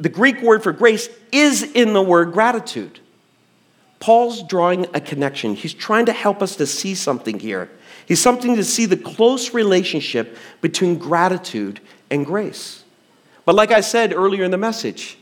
the 0.00 0.08
Greek 0.08 0.40
word 0.40 0.62
for 0.62 0.72
grace, 0.72 1.10
is 1.30 1.62
in 1.62 1.92
the 1.92 2.02
word 2.02 2.32
gratitude. 2.32 2.98
Paul's 4.00 4.42
drawing 4.44 4.86
a 4.94 5.00
connection. 5.00 5.54
He's 5.54 5.74
trying 5.74 6.06
to 6.06 6.12
help 6.12 6.42
us 6.42 6.56
to 6.56 6.66
see 6.66 6.94
something 6.94 7.38
here. 7.38 7.70
He's 8.06 8.20
something 8.20 8.56
to 8.56 8.64
see 8.64 8.86
the 8.86 8.96
close 8.96 9.52
relationship 9.52 10.36
between 10.60 10.98
gratitude 10.98 11.80
and 12.10 12.24
grace. 12.24 12.84
But 13.44 13.54
like 13.54 13.70
I 13.70 13.80
said 13.80 14.12
earlier 14.12 14.44
in 14.44 14.50
the 14.50 14.58
message, 14.58 15.18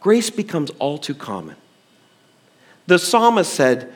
grace 0.00 0.30
becomes 0.30 0.70
all 0.78 0.98
too 0.98 1.14
common. 1.14 1.56
The 2.86 2.98
psalmist 2.98 3.52
said, 3.52 3.92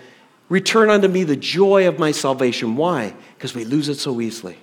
Return 0.50 0.90
unto 0.90 1.08
me 1.08 1.24
the 1.24 1.36
joy 1.36 1.88
of 1.88 1.98
my 1.98 2.12
salvation. 2.12 2.76
Why? 2.76 3.14
Because 3.34 3.54
we 3.54 3.64
lose 3.64 3.88
it 3.88 3.96
so 3.96 4.20
easily. 4.20 4.58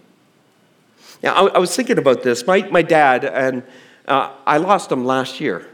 Now, 1.24 1.48
I, 1.48 1.56
I 1.56 1.58
was 1.58 1.76
thinking 1.76 1.98
about 1.98 2.24
this. 2.24 2.46
My, 2.46 2.62
my 2.70 2.82
dad, 2.82 3.26
and 3.26 3.64
uh, 4.08 4.32
I 4.46 4.58
lost 4.58 4.92
him 4.92 5.06
last 5.06 5.40
year, 5.40 5.68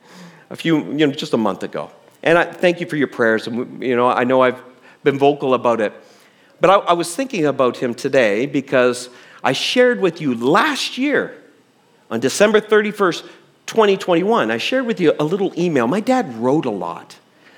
a 0.50 0.56
few, 0.56 0.78
you 0.92 1.06
know, 1.06 1.12
just 1.12 1.32
a 1.32 1.38
month 1.38 1.62
ago. 1.62 1.90
And 2.22 2.38
I 2.38 2.44
thank 2.44 2.80
you 2.80 2.86
for 2.86 2.96
your 2.96 3.08
prayers. 3.08 3.46
And, 3.46 3.82
you 3.82 3.96
know, 3.96 4.08
I 4.08 4.24
know 4.24 4.42
I've 4.42 4.62
been 5.02 5.18
vocal 5.18 5.54
about 5.54 5.80
it. 5.80 5.92
But 6.60 6.70
I, 6.70 6.74
I 6.74 6.92
was 6.92 7.14
thinking 7.14 7.46
about 7.46 7.76
him 7.76 7.94
today 7.94 8.46
because 8.46 9.08
I 9.42 9.52
shared 9.52 10.00
with 10.00 10.20
you 10.20 10.34
last 10.34 10.96
year 10.96 11.34
on 12.10 12.20
December 12.20 12.60
31st, 12.60 13.22
2021, 13.66 14.50
I 14.50 14.58
shared 14.58 14.84
with 14.84 15.00
you 15.00 15.14
a 15.18 15.24
little 15.24 15.52
email. 15.58 15.86
My 15.86 16.00
dad 16.00 16.34
wrote 16.36 16.66
a 16.66 16.70
lot. 16.70 17.16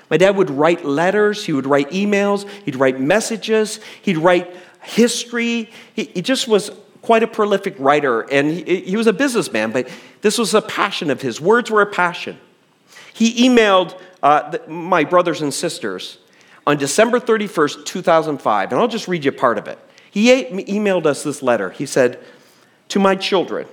My 0.09 0.17
dad 0.17 0.37
would 0.37 0.49
write 0.49 0.85
letters, 0.85 1.45
he 1.45 1.51
would 1.51 1.65
write 1.65 1.89
emails, 1.89 2.47
he'd 2.63 2.75
write 2.75 2.99
messages, 2.99 3.79
he'd 4.01 4.17
write 4.17 4.55
history. 4.81 5.69
He, 5.93 6.05
he 6.05 6.21
just 6.21 6.47
was 6.47 6.71
quite 7.01 7.21
a 7.21 7.27
prolific 7.27 7.75
writer, 7.79 8.21
and 8.21 8.51
he, 8.51 8.81
he 8.81 8.95
was 8.95 9.07
a 9.07 9.13
businessman, 9.13 9.71
but 9.71 9.89
this 10.21 10.37
was 10.37 10.53
a 10.53 10.61
passion 10.61 11.09
of 11.11 11.21
his. 11.21 11.41
Words 11.41 11.69
were 11.69 11.81
a 11.81 11.85
passion. 11.85 12.39
He 13.13 13.47
emailed 13.47 13.99
uh, 14.25 14.49
the, 14.49 14.67
my 14.67 15.03
brothers 15.03 15.43
and 15.43 15.53
sisters 15.53 16.17
on 16.65 16.77
December 16.77 17.19
31st, 17.19 17.85
2005, 17.85 18.71
and 18.71 18.81
I'll 18.81 18.87
just 18.87 19.07
read 19.07 19.23
you 19.23 19.31
part 19.31 19.59
of 19.59 19.67
it. 19.67 19.77
He 20.09 20.29
emailed 20.45 21.05
us 21.05 21.21
this 21.21 21.43
letter. 21.43 21.69
He 21.69 21.85
said, 21.85 22.19
To 22.89 22.99
my 22.99 23.15
children, 23.15 23.67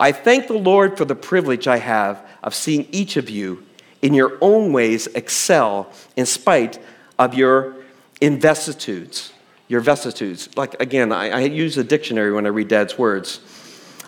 I 0.00 0.10
thank 0.10 0.48
the 0.48 0.54
Lord 0.58 0.98
for 0.98 1.04
the 1.04 1.14
privilege 1.14 1.68
I 1.68 1.76
have 1.76 2.26
of 2.42 2.52
seeing 2.52 2.88
each 2.90 3.16
of 3.16 3.30
you 3.30 3.64
in 4.02 4.12
your 4.12 4.36
own 4.40 4.72
ways 4.72 5.06
excel 5.08 5.92
in 6.16 6.26
spite 6.26 6.80
of 7.16 7.34
your 7.34 7.76
investitudes. 8.20 9.30
Your 9.68 9.80
vicissitudes. 9.80 10.48
Like, 10.56 10.80
again, 10.82 11.12
I, 11.12 11.30
I 11.30 11.40
use 11.42 11.78
a 11.78 11.84
dictionary 11.84 12.32
when 12.32 12.44
I 12.44 12.48
read 12.48 12.68
Dad's 12.68 12.98
words. 12.98 13.40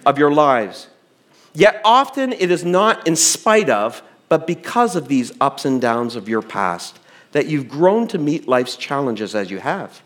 Of 0.05 0.19
your 0.19 0.33
lives. 0.33 0.89
Yet 1.55 1.81
often 1.85 2.33
it 2.33 2.51
is 2.51 2.65
not 2.65 3.07
in 3.07 3.15
spite 3.15 3.71
of, 3.71 4.03
but 4.29 4.47
because 4.47 4.97
of 4.97 5.09
these 5.09 5.33
ups 5.41 5.65
and 5.65 5.81
downs 5.81 6.17
of 6.17 6.29
your 6.29 6.43
past, 6.43 6.99
that 7.33 7.47
you've 7.47 7.69
grown 7.69 8.09
to 8.09 8.19
meet 8.19 8.49
life's 8.49 8.77
challenges 8.77 9.35
as 9.35 9.51
you 9.51 9.59
have. 9.59 10.03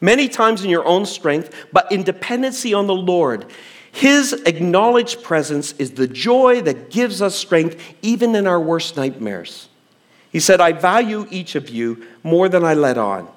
Many 0.00 0.28
times 0.28 0.64
in 0.64 0.70
your 0.70 0.84
own 0.84 1.06
strength, 1.06 1.54
but 1.72 1.90
in 1.90 2.02
dependency 2.02 2.74
on 2.74 2.86
the 2.86 2.94
Lord. 2.94 3.46
His 3.92 4.32
acknowledged 4.32 5.22
presence 5.22 5.72
is 5.78 5.92
the 5.92 6.08
joy 6.08 6.60
that 6.62 6.90
gives 6.90 7.22
us 7.22 7.36
strength 7.36 7.80
even 8.02 8.34
in 8.34 8.46
our 8.46 8.60
worst 8.60 8.96
nightmares. 8.96 9.68
He 10.32 10.40
said, 10.40 10.60
I 10.60 10.72
value 10.72 11.26
each 11.30 11.54
of 11.54 11.68
you 11.68 12.04
more 12.24 12.48
than 12.48 12.64
I 12.64 12.74
let 12.74 12.98
on. 12.98 13.28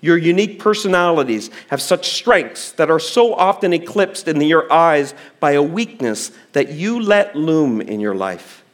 Your 0.00 0.16
unique 0.16 0.58
personalities 0.58 1.50
have 1.68 1.82
such 1.82 2.14
strengths 2.14 2.72
that 2.72 2.90
are 2.90 2.98
so 2.98 3.34
often 3.34 3.72
eclipsed 3.72 4.26
in 4.26 4.40
your 4.40 4.72
eyes 4.72 5.14
by 5.38 5.52
a 5.52 5.62
weakness 5.62 6.32
that 6.52 6.70
you 6.72 7.00
let 7.00 7.36
loom 7.36 7.80
in 7.80 8.00
your 8.00 8.14
life. 8.14 8.64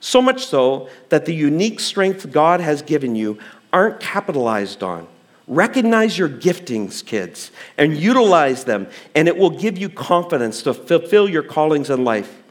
So 0.00 0.22
much 0.22 0.46
so 0.46 0.88
that 1.08 1.26
the 1.26 1.34
unique 1.34 1.80
strength 1.80 2.30
God 2.30 2.60
has 2.60 2.82
given 2.82 3.16
you 3.16 3.38
aren't 3.72 4.00
capitalized 4.00 4.82
on. 4.82 5.08
Recognize 5.46 6.18
your 6.18 6.28
giftings, 6.28 7.04
kids, 7.04 7.50
and 7.78 7.96
utilize 7.96 8.64
them, 8.64 8.86
and 9.14 9.28
it 9.28 9.36
will 9.36 9.50
give 9.50 9.78
you 9.78 9.88
confidence 9.88 10.62
to 10.62 10.74
fulfill 10.74 11.28
your 11.28 11.42
callings 11.42 11.88
in 11.88 12.04
life. 12.04 12.42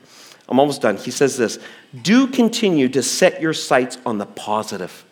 I'm 0.50 0.60
almost 0.60 0.82
done. 0.82 0.98
He 0.98 1.12
says 1.12 1.38
this 1.38 1.60
Do 2.02 2.28
continue 2.28 2.90
to 2.90 3.04
set 3.04 3.40
your 3.40 3.54
sights 3.54 3.98
on 4.06 4.18
the 4.18 4.26
positive, 4.26 5.06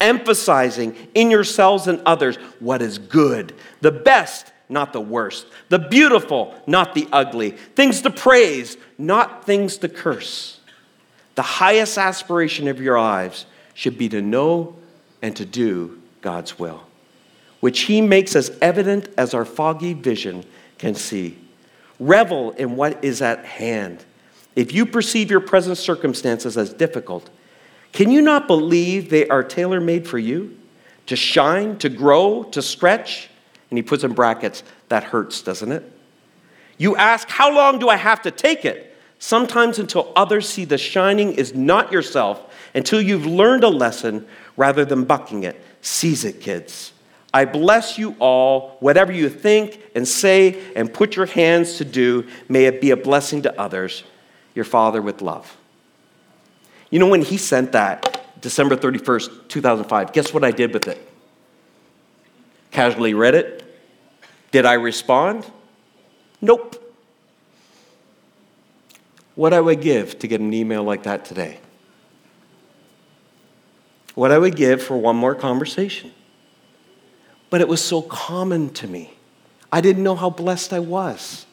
emphasizing 0.00 0.96
in 1.14 1.30
yourselves 1.30 1.86
and 1.86 2.00
others 2.04 2.36
what 2.58 2.82
is 2.82 2.98
good, 2.98 3.54
the 3.82 3.92
best, 3.92 4.52
not 4.68 4.92
the 4.92 5.00
worst, 5.00 5.46
the 5.68 5.78
beautiful, 5.78 6.54
not 6.66 6.94
the 6.94 7.06
ugly, 7.12 7.52
things 7.52 8.02
to 8.02 8.10
praise, 8.10 8.76
not 8.98 9.46
things 9.46 9.76
to 9.78 9.88
curse. 9.88 10.57
The 11.38 11.42
highest 11.42 11.98
aspiration 11.98 12.66
of 12.66 12.80
your 12.80 12.98
lives 12.98 13.46
should 13.74 13.96
be 13.96 14.08
to 14.08 14.20
know 14.20 14.74
and 15.22 15.36
to 15.36 15.44
do 15.44 16.02
God's 16.20 16.58
will, 16.58 16.82
which 17.60 17.82
He 17.82 18.00
makes 18.00 18.34
as 18.34 18.58
evident 18.60 19.08
as 19.16 19.34
our 19.34 19.44
foggy 19.44 19.94
vision 19.94 20.44
can 20.78 20.96
see. 20.96 21.38
Revel 22.00 22.50
in 22.50 22.74
what 22.74 23.04
is 23.04 23.22
at 23.22 23.44
hand. 23.44 24.04
If 24.56 24.72
you 24.72 24.84
perceive 24.84 25.30
your 25.30 25.38
present 25.38 25.78
circumstances 25.78 26.56
as 26.56 26.72
difficult, 26.72 27.30
can 27.92 28.10
you 28.10 28.20
not 28.20 28.48
believe 28.48 29.08
they 29.08 29.28
are 29.28 29.44
tailor 29.44 29.80
made 29.80 30.08
for 30.08 30.18
you? 30.18 30.58
To 31.06 31.14
shine, 31.14 31.78
to 31.78 31.88
grow, 31.88 32.42
to 32.50 32.60
stretch? 32.60 33.30
And 33.70 33.78
he 33.78 33.82
puts 33.84 34.02
in 34.02 34.12
brackets, 34.12 34.64
that 34.88 35.04
hurts, 35.04 35.42
doesn't 35.42 35.70
it? 35.70 35.88
You 36.78 36.96
ask, 36.96 37.28
How 37.28 37.54
long 37.54 37.78
do 37.78 37.88
I 37.88 37.94
have 37.94 38.22
to 38.22 38.32
take 38.32 38.64
it? 38.64 38.87
Sometimes 39.18 39.78
until 39.78 40.12
others 40.14 40.48
see 40.48 40.64
the 40.64 40.78
shining 40.78 41.32
is 41.32 41.54
not 41.54 41.90
yourself, 41.90 42.54
until 42.74 43.00
you've 43.00 43.26
learned 43.26 43.64
a 43.64 43.68
lesson 43.68 44.26
rather 44.56 44.84
than 44.84 45.04
bucking 45.04 45.42
it. 45.42 45.60
Seize 45.80 46.24
it, 46.24 46.40
kids. 46.40 46.92
I 47.34 47.44
bless 47.44 47.98
you 47.98 48.16
all. 48.20 48.76
Whatever 48.80 49.12
you 49.12 49.28
think 49.28 49.80
and 49.94 50.06
say 50.06 50.72
and 50.74 50.92
put 50.92 51.16
your 51.16 51.26
hands 51.26 51.78
to 51.78 51.84
do, 51.84 52.26
may 52.48 52.64
it 52.64 52.80
be 52.80 52.90
a 52.90 52.96
blessing 52.96 53.42
to 53.42 53.60
others. 53.60 54.04
Your 54.54 54.64
Father 54.64 55.02
with 55.02 55.20
love. 55.20 55.56
You 56.90 56.98
know, 56.98 57.06
when 57.06 57.22
he 57.22 57.36
sent 57.36 57.72
that 57.72 58.40
December 58.40 58.76
31st, 58.76 59.48
2005, 59.48 60.12
guess 60.12 60.32
what 60.32 60.42
I 60.42 60.50
did 60.50 60.72
with 60.72 60.88
it? 60.88 60.98
Casually 62.70 63.14
read 63.14 63.34
it. 63.34 63.64
Did 64.50 64.64
I 64.64 64.74
respond? 64.74 65.44
Nope. 66.40 66.87
What 69.38 69.54
I 69.54 69.60
would 69.60 69.80
give 69.80 70.18
to 70.18 70.26
get 70.26 70.40
an 70.40 70.52
email 70.52 70.82
like 70.82 71.04
that 71.04 71.24
today. 71.24 71.60
What 74.16 74.32
I 74.32 74.38
would 74.38 74.56
give 74.56 74.82
for 74.82 74.96
one 74.96 75.14
more 75.14 75.36
conversation 75.36 76.10
but 77.50 77.60
it 77.60 77.68
was 77.68 77.82
so 77.82 78.02
common 78.02 78.70
to 78.70 78.86
me. 78.86 79.14
I 79.72 79.80
didn't 79.80 80.02
know 80.02 80.14
how 80.14 80.30
blessed 80.30 80.72
I 80.72 80.80
was. 80.80 81.46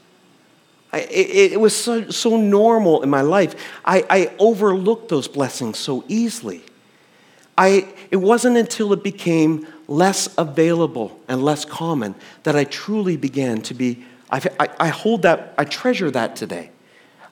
I, 0.91 1.00
it, 1.02 1.54
it, 1.54 1.60
was 1.60 1.76
so, 1.76 2.10
so 2.10 2.38
normal 2.38 3.02
in 3.02 3.10
my 3.10 3.21
life. 3.21 3.56
I, 3.84 4.06
I 4.10 4.36
overlooked 4.39 5.10
those 5.10 5.28
blessings 5.28 5.78
so 5.78 6.06
easily. 6.08 6.63
I, 7.58 7.93
it 8.12 8.17
wasn't 8.17 8.58
until 8.58 8.93
it 8.93 9.04
became 9.04 9.67
less 9.88 10.34
available 10.38 11.19
and 11.28 11.43
less 11.43 11.65
common 11.65 12.15
that 12.43 12.56
I 12.56 12.63
truly 12.63 13.17
began 13.17 13.62
to 13.63 13.74
be, 13.74 14.06
I, 14.30 14.41
I, 14.60 14.69
I 14.80 14.88
hold 14.89 15.21
that, 15.24 15.54
I 15.58 15.65
treasure 15.65 16.12
that 16.12 16.36
today. 16.36 16.71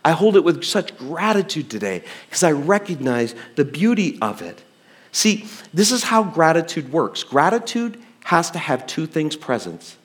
I 0.05 0.11
hold 0.11 0.35
it 0.35 0.43
with 0.43 0.63
such 0.63 0.97
gratitude 0.97 1.69
today 1.69 2.03
because 2.27 2.43
I 2.43 2.51
recognize 2.51 3.35
the 3.55 3.65
beauty 3.65 4.17
of 4.21 4.41
it. 4.41 4.61
See, 5.11 5.45
this 5.73 5.91
is 5.91 6.03
how 6.03 6.23
gratitude 6.23 6.91
works. 6.91 7.23
Gratitude 7.23 8.01
has 8.25 8.51
to 8.51 8.59
have 8.59 8.85
two 8.87 9.05
things 9.05 9.35
present. 9.35 9.95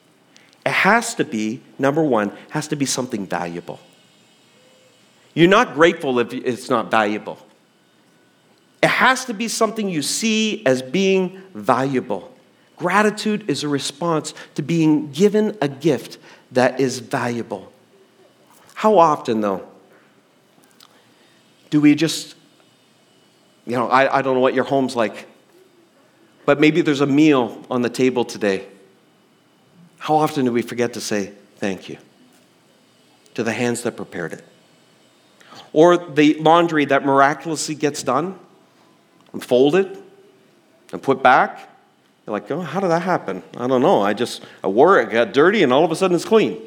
It 0.65 0.71
has 0.71 1.15
to 1.15 1.25
be, 1.25 1.61
number 1.77 2.03
one, 2.03 2.31
has 2.49 2.67
to 2.69 2.75
be 2.75 2.85
something 2.85 3.25
valuable. 3.25 3.79
You're 5.33 5.49
not 5.49 5.73
grateful 5.73 6.19
if 6.19 6.33
it's 6.33 6.69
not 6.69 6.91
valuable. 6.91 7.37
It 8.81 8.89
has 8.89 9.25
to 9.25 9.33
be 9.33 9.47
something 9.47 9.89
you 9.89 10.01
see 10.01 10.65
as 10.65 10.81
being 10.81 11.41
valuable. 11.53 12.33
Gratitude 12.77 13.49
is 13.49 13.63
a 13.63 13.67
response 13.67 14.33
to 14.55 14.61
being 14.61 15.11
given 15.11 15.57
a 15.61 15.67
gift 15.67 16.17
that 16.51 16.79
is 16.79 16.99
valuable. 16.99 17.71
How 18.75 18.97
often, 18.97 19.41
though, 19.41 19.68
do 21.69 21.81
we 21.81 21.95
just, 21.95 22.35
you 23.65 23.75
know, 23.75 23.87
I, 23.87 24.19
I 24.19 24.21
don't 24.21 24.35
know 24.35 24.41
what 24.41 24.53
your 24.53 24.63
home's 24.63 24.95
like, 24.95 25.27
but 26.45 26.59
maybe 26.59 26.81
there's 26.81 27.01
a 27.01 27.07
meal 27.07 27.63
on 27.69 27.81
the 27.81 27.89
table 27.89 28.25
today. 28.25 28.65
How 29.99 30.15
often 30.15 30.45
do 30.45 30.51
we 30.51 30.61
forget 30.61 30.93
to 30.93 31.01
say 31.01 31.33
thank 31.57 31.89
you 31.89 31.97
to 33.35 33.43
the 33.43 33.53
hands 33.53 33.83
that 33.83 33.95
prepared 33.95 34.33
it? 34.33 34.43
Or 35.73 35.97
the 35.97 36.35
laundry 36.35 36.85
that 36.85 37.05
miraculously 37.05 37.75
gets 37.75 38.01
done 38.01 38.39
and 39.33 39.43
folded 39.43 40.01
and 40.91 41.01
put 41.01 41.21
back. 41.21 41.69
You're 42.25 42.33
like, 42.33 42.49
oh, 42.49 42.61
how 42.61 42.79
did 42.79 42.89
that 42.89 43.03
happen? 43.03 43.43
I 43.57 43.67
don't 43.67 43.81
know. 43.81 44.01
I 44.01 44.13
just 44.13 44.43
I 44.63 44.67
wore 44.67 44.99
it, 44.99 45.11
got 45.11 45.33
dirty, 45.33 45.61
and 45.61 45.71
all 45.71 45.85
of 45.85 45.91
a 45.91 45.95
sudden 45.95 46.15
it's 46.15 46.25
clean. 46.25 46.59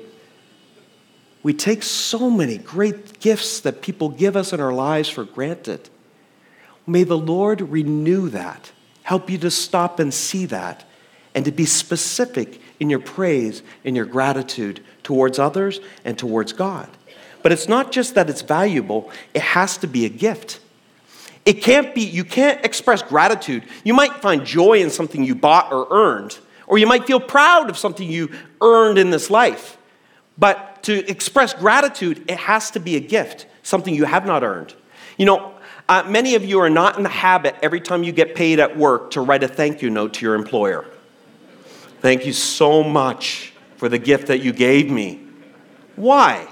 We 1.42 1.52
take 1.52 1.82
so 1.82 2.30
many 2.30 2.58
great 2.58 3.18
gifts 3.20 3.60
that 3.60 3.82
people 3.82 4.08
give 4.08 4.36
us 4.36 4.52
in 4.52 4.60
our 4.60 4.72
lives 4.72 5.08
for 5.08 5.24
granted. 5.24 5.88
May 6.86 7.04
the 7.04 7.18
Lord 7.18 7.60
renew 7.60 8.28
that 8.30 8.72
help 9.02 9.28
you 9.28 9.38
to 9.38 9.50
stop 9.50 9.98
and 9.98 10.14
see 10.14 10.46
that 10.46 10.84
and 11.34 11.44
to 11.44 11.52
be 11.52 11.64
specific 11.64 12.60
in 12.78 12.90
your 12.90 13.00
praise 13.00 13.62
in 13.84 13.94
your 13.94 14.04
gratitude 14.04 14.82
towards 15.02 15.38
others 15.38 15.80
and 16.04 16.18
towards 16.18 16.52
God. 16.52 16.88
But 17.42 17.52
it's 17.52 17.68
not 17.68 17.90
just 17.90 18.14
that 18.14 18.30
it's 18.30 18.42
valuable, 18.42 19.10
it 19.34 19.42
has 19.42 19.76
to 19.78 19.86
be 19.86 20.04
a 20.04 20.08
gift. 20.08 20.60
It 21.44 21.54
can't 21.54 21.92
be, 21.94 22.02
you 22.02 22.24
can't 22.24 22.64
express 22.64 23.02
gratitude. 23.02 23.64
You 23.82 23.94
might 23.94 24.22
find 24.22 24.44
joy 24.44 24.80
in 24.80 24.90
something 24.90 25.24
you 25.24 25.34
bought 25.34 25.72
or 25.72 25.88
earned, 25.90 26.38
or 26.68 26.78
you 26.78 26.86
might 26.86 27.04
feel 27.04 27.18
proud 27.18 27.68
of 27.68 27.76
something 27.76 28.08
you 28.08 28.30
earned 28.60 28.96
in 28.96 29.10
this 29.10 29.28
life. 29.28 29.76
But 30.38 30.82
to 30.84 31.08
express 31.10 31.54
gratitude, 31.54 32.24
it 32.28 32.38
has 32.38 32.70
to 32.72 32.80
be 32.80 32.96
a 32.96 33.00
gift, 33.00 33.46
something 33.62 33.94
you 33.94 34.04
have 34.04 34.26
not 34.26 34.42
earned. 34.42 34.74
You 35.16 35.26
know, 35.26 35.54
uh, 35.88 36.04
many 36.08 36.34
of 36.34 36.44
you 36.44 36.60
are 36.60 36.70
not 36.70 36.96
in 36.96 37.02
the 37.02 37.08
habit 37.08 37.56
every 37.62 37.80
time 37.80 38.02
you 38.02 38.12
get 38.12 38.34
paid 38.34 38.60
at 38.60 38.76
work 38.76 39.10
to 39.12 39.20
write 39.20 39.42
a 39.42 39.48
thank 39.48 39.82
you 39.82 39.90
note 39.90 40.14
to 40.14 40.24
your 40.24 40.34
employer. 40.34 40.86
Thank 42.00 42.26
you 42.26 42.32
so 42.32 42.82
much 42.82 43.52
for 43.76 43.88
the 43.88 43.98
gift 43.98 44.28
that 44.28 44.40
you 44.40 44.52
gave 44.52 44.90
me. 44.90 45.20
Why? 45.96 46.48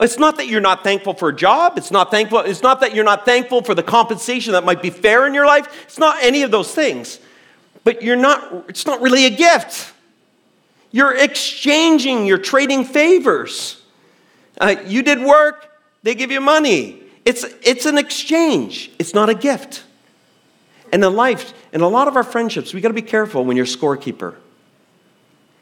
It's 0.00 0.18
not 0.18 0.36
that 0.38 0.48
you're 0.48 0.60
not 0.60 0.82
thankful 0.82 1.14
for 1.14 1.28
a 1.28 1.36
job. 1.36 1.76
It's 1.76 1.90
not 1.90 2.10
thankful. 2.10 2.40
It's 2.40 2.62
not 2.62 2.80
that 2.80 2.94
you're 2.94 3.04
not 3.04 3.26
thankful 3.26 3.62
for 3.62 3.74
the 3.74 3.82
compensation 3.82 4.54
that 4.54 4.64
might 4.64 4.80
be 4.80 4.90
fair 4.90 5.26
in 5.26 5.34
your 5.34 5.46
life. 5.46 5.68
It's 5.84 5.98
not 5.98 6.16
any 6.22 6.42
of 6.42 6.50
those 6.50 6.74
things. 6.74 7.20
But 7.84 8.02
you're 8.02 8.16
not. 8.16 8.64
It's 8.68 8.86
not 8.86 9.00
really 9.02 9.26
a 9.26 9.30
gift. 9.30 9.92
You're 10.90 11.16
exchanging. 11.16 12.26
You're 12.26 12.38
trading 12.38 12.84
favors. 12.84 13.82
Uh, 14.60 14.76
you 14.86 15.02
did 15.02 15.20
work. 15.20 15.70
They 16.02 16.14
give 16.14 16.30
you 16.30 16.40
money. 16.40 17.02
It's, 17.24 17.44
it's 17.62 17.86
an 17.86 17.98
exchange, 17.98 18.90
it's 18.98 19.14
not 19.14 19.28
a 19.28 19.34
gift. 19.34 19.84
And 20.92 21.04
in 21.04 21.14
life, 21.14 21.52
in 21.72 21.82
a 21.82 21.88
lot 21.88 22.08
of 22.08 22.16
our 22.16 22.24
friendships, 22.24 22.74
we 22.74 22.80
got 22.80 22.88
to 22.88 22.94
be 22.94 23.02
careful 23.02 23.44
when 23.44 23.56
you're 23.56 23.66
scorekeeper. 23.66 24.34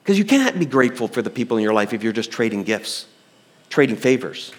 Because 0.02 0.18
you 0.18 0.24
can't 0.24 0.58
be 0.58 0.64
grateful 0.64 1.06
for 1.06 1.20
the 1.20 1.28
people 1.28 1.58
in 1.58 1.62
your 1.62 1.74
life 1.74 1.92
if 1.92 2.02
you're 2.02 2.14
just 2.14 2.30
trading 2.30 2.62
gifts, 2.62 3.06
trading 3.68 3.96
favors. 3.96 4.52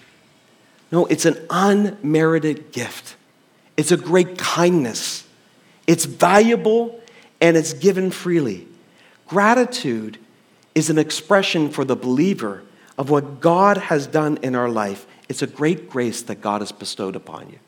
No, 0.92 1.06
it's 1.06 1.24
an 1.24 1.44
unmerited 1.50 2.70
gift. 2.70 3.16
It's 3.76 3.90
a 3.90 3.96
great 3.96 4.38
kindness. 4.38 5.26
It's 5.88 6.04
valuable 6.04 7.00
and 7.40 7.56
it's 7.56 7.72
given 7.72 8.12
freely. 8.12 8.68
Gratitude 9.26 10.18
is 10.74 10.90
an 10.90 10.98
expression 10.98 11.70
for 11.70 11.84
the 11.84 11.96
believer 11.96 12.62
of 12.96 13.10
what 13.10 13.40
God 13.40 13.76
has 13.76 14.06
done 14.06 14.38
in 14.42 14.54
our 14.54 14.68
life 14.68 15.06
it's 15.30 15.42
a 15.42 15.46
great 15.46 15.88
grace 15.88 16.22
that 16.22 16.40
God 16.40 16.60
has 16.60 16.72
bestowed 16.72 17.14
upon 17.14 17.50
you. 17.50 17.58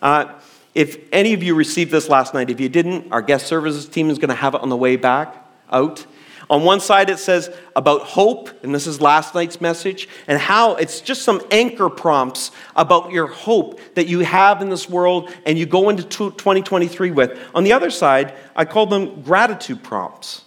Uh, 0.00 0.32
if 0.72 0.98
any 1.10 1.32
of 1.32 1.42
you 1.42 1.56
received 1.56 1.90
this 1.90 2.08
last 2.08 2.32
night, 2.32 2.48
if 2.48 2.60
you 2.60 2.68
didn't, 2.68 3.10
our 3.10 3.20
guest 3.20 3.48
services 3.48 3.88
team 3.88 4.08
is 4.08 4.18
going 4.18 4.28
to 4.28 4.36
have 4.36 4.54
it 4.54 4.60
on 4.60 4.68
the 4.68 4.76
way 4.76 4.94
back 4.94 5.34
out. 5.72 6.06
On 6.48 6.62
one 6.62 6.78
side, 6.78 7.10
it 7.10 7.18
says 7.18 7.50
about 7.74 8.02
hope, 8.02 8.50
and 8.62 8.72
this 8.72 8.86
is 8.86 9.00
last 9.00 9.34
night's 9.34 9.60
message, 9.60 10.08
and 10.28 10.38
how 10.38 10.76
it's 10.76 11.00
just 11.00 11.22
some 11.22 11.42
anchor 11.50 11.88
prompts 11.88 12.52
about 12.76 13.10
your 13.10 13.26
hope 13.26 13.80
that 13.96 14.06
you 14.06 14.20
have 14.20 14.62
in 14.62 14.68
this 14.68 14.88
world 14.88 15.34
and 15.44 15.58
you 15.58 15.66
go 15.66 15.88
into 15.88 16.04
2023 16.04 17.10
with. 17.10 17.36
On 17.52 17.64
the 17.64 17.72
other 17.72 17.90
side, 17.90 18.32
I 18.54 18.64
call 18.64 18.86
them 18.86 19.22
gratitude 19.22 19.82
prompts. 19.82 20.44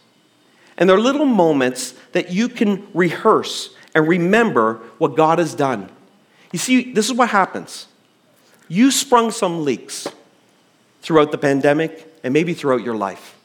And 0.80 0.90
they're 0.90 1.00
little 1.00 1.26
moments 1.26 1.94
that 2.14 2.32
you 2.32 2.50
can 2.50 2.88
rehearse 2.94 3.76
and 3.94 4.08
remember 4.08 4.76
what 4.98 5.16
God 5.16 5.38
has 5.38 5.54
done. 5.54 5.90
You 6.52 6.58
see, 6.58 6.94
this 6.94 7.08
is 7.08 7.14
what 7.14 7.30
happens. 7.30 7.88
You 8.70 8.90
sprung 8.90 9.32
some 9.32 9.66
leaks 9.66 10.08
throughout 11.02 11.32
the 11.32 11.38
pandemic 11.38 12.12
and 12.24 12.34
maybe 12.34 12.54
throughout 12.54 12.84
your 12.84 12.96
life. 12.96 13.36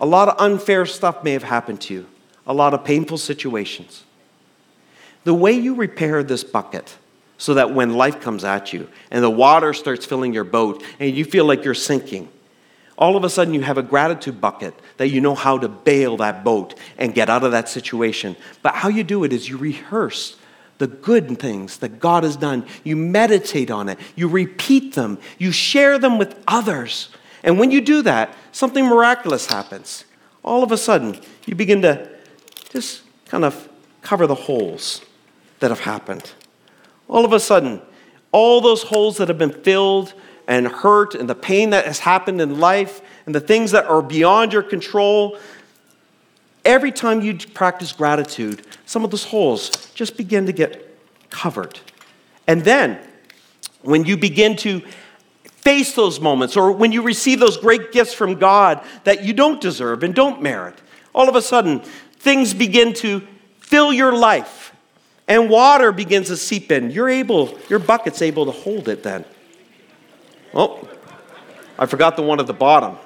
A 0.00 0.06
lot 0.06 0.28
of 0.28 0.36
unfair 0.38 0.86
stuff 0.86 1.24
may 1.24 1.32
have 1.32 1.42
happened 1.42 1.80
to 1.82 1.94
you, 1.94 2.06
a 2.46 2.54
lot 2.54 2.74
of 2.74 2.84
painful 2.84 3.18
situations. 3.18 4.04
The 5.24 5.34
way 5.34 5.52
you 5.52 5.74
repair 5.74 6.22
this 6.22 6.44
bucket 6.44 6.96
so 7.38 7.54
that 7.54 7.74
when 7.74 7.94
life 7.94 8.20
comes 8.20 8.44
at 8.44 8.72
you 8.72 8.88
and 9.10 9.22
the 9.22 9.30
water 9.30 9.72
starts 9.72 10.06
filling 10.06 10.32
your 10.32 10.44
boat 10.44 10.82
and 11.00 11.14
you 11.14 11.24
feel 11.24 11.44
like 11.44 11.64
you're 11.64 11.74
sinking, 11.74 12.28
all 13.02 13.16
of 13.16 13.24
a 13.24 13.28
sudden 13.28 13.52
you 13.52 13.62
have 13.62 13.78
a 13.78 13.82
gratitude 13.82 14.40
bucket 14.40 14.72
that 14.96 15.08
you 15.08 15.20
know 15.20 15.34
how 15.34 15.58
to 15.58 15.68
bail 15.68 16.18
that 16.18 16.44
boat 16.44 16.78
and 16.96 17.12
get 17.12 17.28
out 17.28 17.42
of 17.42 17.50
that 17.50 17.68
situation. 17.68 18.36
But 18.62 18.76
how 18.76 18.90
you 18.90 19.02
do 19.02 19.24
it 19.24 19.32
is 19.32 19.48
you 19.48 19.56
rehearse 19.56 20.36
the 20.78 20.86
good 20.86 21.36
things 21.40 21.78
that 21.78 21.98
God 21.98 22.22
has 22.22 22.36
done. 22.36 22.64
You 22.84 22.94
meditate 22.94 23.72
on 23.72 23.88
it, 23.88 23.98
you 24.14 24.28
repeat 24.28 24.94
them, 24.94 25.18
you 25.36 25.50
share 25.50 25.98
them 25.98 26.16
with 26.16 26.40
others. 26.46 27.08
And 27.42 27.58
when 27.58 27.72
you 27.72 27.80
do 27.80 28.02
that, 28.02 28.36
something 28.52 28.86
miraculous 28.86 29.46
happens. 29.46 30.04
All 30.44 30.62
of 30.62 30.70
a 30.70 30.78
sudden, 30.78 31.20
you 31.44 31.56
begin 31.56 31.82
to 31.82 32.08
just 32.70 33.02
kind 33.26 33.44
of 33.44 33.68
cover 34.02 34.28
the 34.28 34.36
holes 34.36 35.02
that 35.58 35.72
have 35.72 35.80
happened. 35.80 36.30
All 37.08 37.24
of 37.24 37.32
a 37.32 37.40
sudden, 37.40 37.82
all 38.30 38.60
those 38.60 38.84
holes 38.84 39.16
that 39.16 39.26
have 39.26 39.38
been 39.38 39.50
filled 39.64 40.14
and 40.46 40.66
hurt 40.66 41.14
and 41.14 41.28
the 41.28 41.34
pain 41.34 41.70
that 41.70 41.86
has 41.86 42.00
happened 42.00 42.40
in 42.40 42.58
life 42.60 43.00
and 43.26 43.34
the 43.34 43.40
things 43.40 43.70
that 43.70 43.86
are 43.86 44.02
beyond 44.02 44.52
your 44.52 44.62
control, 44.62 45.38
every 46.64 46.92
time 46.92 47.20
you 47.20 47.36
practice 47.54 47.92
gratitude, 47.92 48.66
some 48.86 49.04
of 49.04 49.10
those 49.10 49.24
holes 49.24 49.90
just 49.94 50.16
begin 50.16 50.46
to 50.46 50.52
get 50.52 50.98
covered. 51.30 51.80
And 52.46 52.62
then, 52.62 52.98
when 53.82 54.04
you 54.04 54.16
begin 54.16 54.56
to 54.56 54.82
face 55.44 55.94
those 55.94 56.20
moments, 56.20 56.56
or 56.56 56.72
when 56.72 56.92
you 56.92 57.02
receive 57.02 57.40
those 57.40 57.56
great 57.56 57.92
gifts 57.92 58.12
from 58.12 58.38
God 58.38 58.84
that 59.04 59.22
you 59.22 59.32
don't 59.32 59.60
deserve 59.60 60.02
and 60.02 60.14
don't 60.14 60.42
merit, 60.42 60.74
all 61.14 61.28
of 61.28 61.36
a 61.36 61.42
sudden, 61.42 61.80
things 62.18 62.54
begin 62.54 62.92
to 62.94 63.22
fill 63.60 63.92
your 63.92 64.16
life 64.16 64.72
and 65.28 65.48
water 65.48 65.92
begins 65.92 66.28
to 66.28 66.36
seep 66.36 66.70
in. 66.72 66.90
You're 66.90 67.08
able, 67.08 67.58
your 67.68 67.78
bucket's 67.78 68.22
able 68.22 68.46
to 68.46 68.52
hold 68.52 68.88
it 68.88 69.02
then. 69.02 69.24
Oh, 70.54 70.88
I 71.78 71.86
forgot 71.86 72.16
the 72.16 72.22
one 72.22 72.40
at 72.40 72.46
the 72.46 72.52
bottom. 72.52 72.98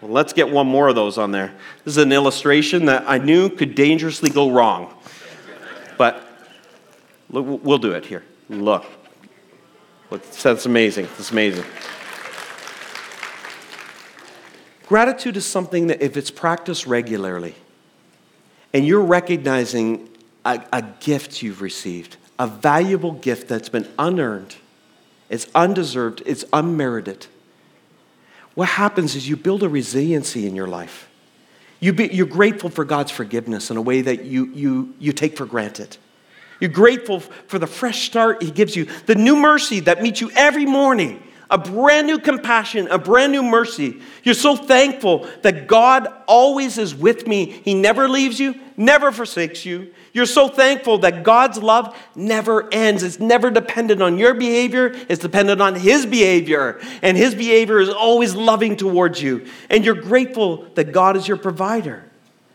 Well, 0.00 0.10
let's 0.10 0.32
get 0.32 0.48
one 0.48 0.66
more 0.66 0.88
of 0.88 0.94
those 0.94 1.18
on 1.18 1.30
there. 1.30 1.54
This 1.84 1.96
is 1.96 2.02
an 2.02 2.12
illustration 2.12 2.86
that 2.86 3.04
I 3.06 3.18
knew 3.18 3.50
could 3.50 3.74
dangerously 3.74 4.30
go 4.30 4.50
wrong. 4.50 4.94
But 5.98 6.26
we'll 7.28 7.78
do 7.78 7.92
it 7.92 8.06
here. 8.06 8.24
Look. 8.48 8.86
That's 10.10 10.66
amazing. 10.66 11.06
That's 11.16 11.30
amazing. 11.30 11.64
Gratitude 14.88 15.36
is 15.36 15.46
something 15.46 15.86
that, 15.86 16.02
if 16.02 16.16
it's 16.16 16.32
practiced 16.32 16.86
regularly, 16.86 17.54
and 18.72 18.86
you're 18.86 19.04
recognizing 19.04 20.08
a, 20.44 20.64
a 20.72 20.82
gift 20.98 21.42
you've 21.42 21.60
received, 21.60 22.16
a 22.38 22.46
valuable 22.46 23.12
gift 23.12 23.46
that's 23.46 23.68
been 23.68 23.88
unearned, 23.98 24.56
it's 25.30 25.46
undeserved, 25.54 26.22
it's 26.26 26.44
unmerited 26.52 27.26
what 28.54 28.68
happens 28.68 29.16
is 29.16 29.28
you 29.28 29.36
build 29.36 29.62
a 29.62 29.68
resiliency 29.68 30.46
in 30.46 30.54
your 30.56 30.66
life. 30.66 31.08
You 31.78 31.92
be, 31.92 32.08
you're 32.08 32.26
grateful 32.26 32.68
for 32.68 32.84
God's 32.84 33.10
forgiveness 33.10 33.70
in 33.70 33.76
a 33.76 33.80
way 33.80 34.02
that 34.02 34.24
you, 34.24 34.46
you, 34.52 34.94
you 34.98 35.12
take 35.12 35.36
for 35.36 35.46
granted. 35.46 35.96
You're 36.60 36.70
grateful 36.70 37.20
for 37.20 37.58
the 37.58 37.66
fresh 37.66 38.04
start 38.04 38.42
He 38.42 38.50
gives 38.50 38.76
you, 38.76 38.86
the 39.06 39.14
new 39.14 39.36
mercy 39.36 39.80
that 39.80 40.02
meets 40.02 40.20
you 40.20 40.30
every 40.36 40.66
morning, 40.66 41.22
a 41.50 41.58
brand 41.58 42.06
new 42.06 42.18
compassion, 42.18 42.86
a 42.88 42.98
brand 42.98 43.32
new 43.32 43.42
mercy. 43.42 44.00
You're 44.22 44.34
so 44.34 44.54
thankful 44.56 45.28
that 45.42 45.66
God 45.66 46.06
always 46.26 46.78
is 46.78 46.94
with 46.94 47.26
me. 47.26 47.46
He 47.46 47.74
never 47.74 48.08
leaves 48.08 48.38
you, 48.38 48.54
never 48.76 49.10
forsakes 49.10 49.66
you. 49.66 49.92
You're 50.12 50.26
so 50.26 50.48
thankful 50.48 50.98
that 50.98 51.22
God's 51.24 51.58
love 51.58 51.96
never 52.14 52.72
ends. 52.72 53.02
It's 53.02 53.20
never 53.20 53.50
dependent 53.50 54.02
on 54.02 54.18
your 54.18 54.34
behavior, 54.34 54.94
it's 55.08 55.20
dependent 55.20 55.60
on 55.60 55.74
His 55.74 56.06
behavior. 56.06 56.80
And 57.02 57.16
His 57.16 57.34
behavior 57.34 57.80
is 57.80 57.88
always 57.88 58.34
loving 58.34 58.76
towards 58.76 59.20
you. 59.20 59.46
And 59.68 59.84
you're 59.84 59.94
grateful 59.94 60.68
that 60.74 60.92
God 60.92 61.16
is 61.16 61.26
your 61.26 61.36
provider. 61.36 62.04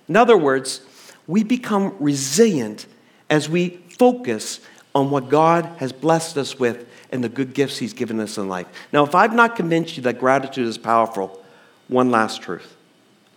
In 0.07 0.15
other 0.15 0.37
words, 0.37 0.81
we 1.27 1.43
become 1.43 1.95
resilient 1.99 2.85
as 3.29 3.49
we 3.49 3.81
focus 3.97 4.59
on 4.95 5.09
what 5.09 5.27
God 5.29 5.65
has 5.77 5.91
blessed 5.91 6.37
us 6.37 6.57
with 6.57 6.87
and 7.11 7.21
the 7.21 7.29
good 7.29 7.53
gifts 7.53 7.77
He's 7.77 7.93
given 7.93 8.19
us 8.21 8.37
in 8.37 8.47
life. 8.47 8.65
Now, 8.93 9.03
if 9.03 9.13
I've 9.13 9.35
not 9.35 9.57
convinced 9.57 9.97
you 9.97 10.03
that 10.03 10.19
gratitude 10.19 10.67
is 10.67 10.77
powerful, 10.77 11.43
one 11.89 12.09
last 12.09 12.41
truth. 12.41 12.75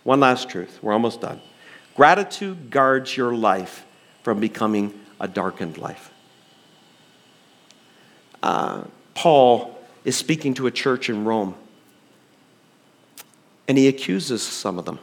One 0.03 0.21
last 0.21 0.49
truth. 0.49 0.79
We're 0.81 0.93
almost 0.93 1.19
done. 1.19 1.41
Gratitude 1.95 2.71
guards 2.71 3.15
your 3.15 3.35
life 3.35 3.85
from 4.23 4.39
becoming 4.39 4.97
a 5.19 5.27
darkened 5.27 5.77
life. 5.77 6.11
Uh, 8.41 8.85
Paul 9.13 9.77
is 10.05 10.15
speaking 10.15 10.53
to 10.55 10.67
a 10.67 10.71
church 10.71 11.09
in 11.09 11.25
Rome, 11.25 11.55
and 13.67 13.77
he 13.77 13.89
accuses 13.89 14.41
some 14.41 14.79
of 14.79 14.85
them. 14.85 14.99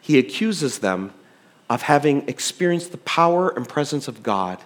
He 0.00 0.18
accuses 0.18 0.80
them 0.80 1.12
of 1.70 1.82
having 1.82 2.28
experienced 2.28 2.90
the 2.90 2.98
power 2.98 3.48
and 3.48 3.68
presence 3.68 4.08
of 4.08 4.24
God 4.24 4.58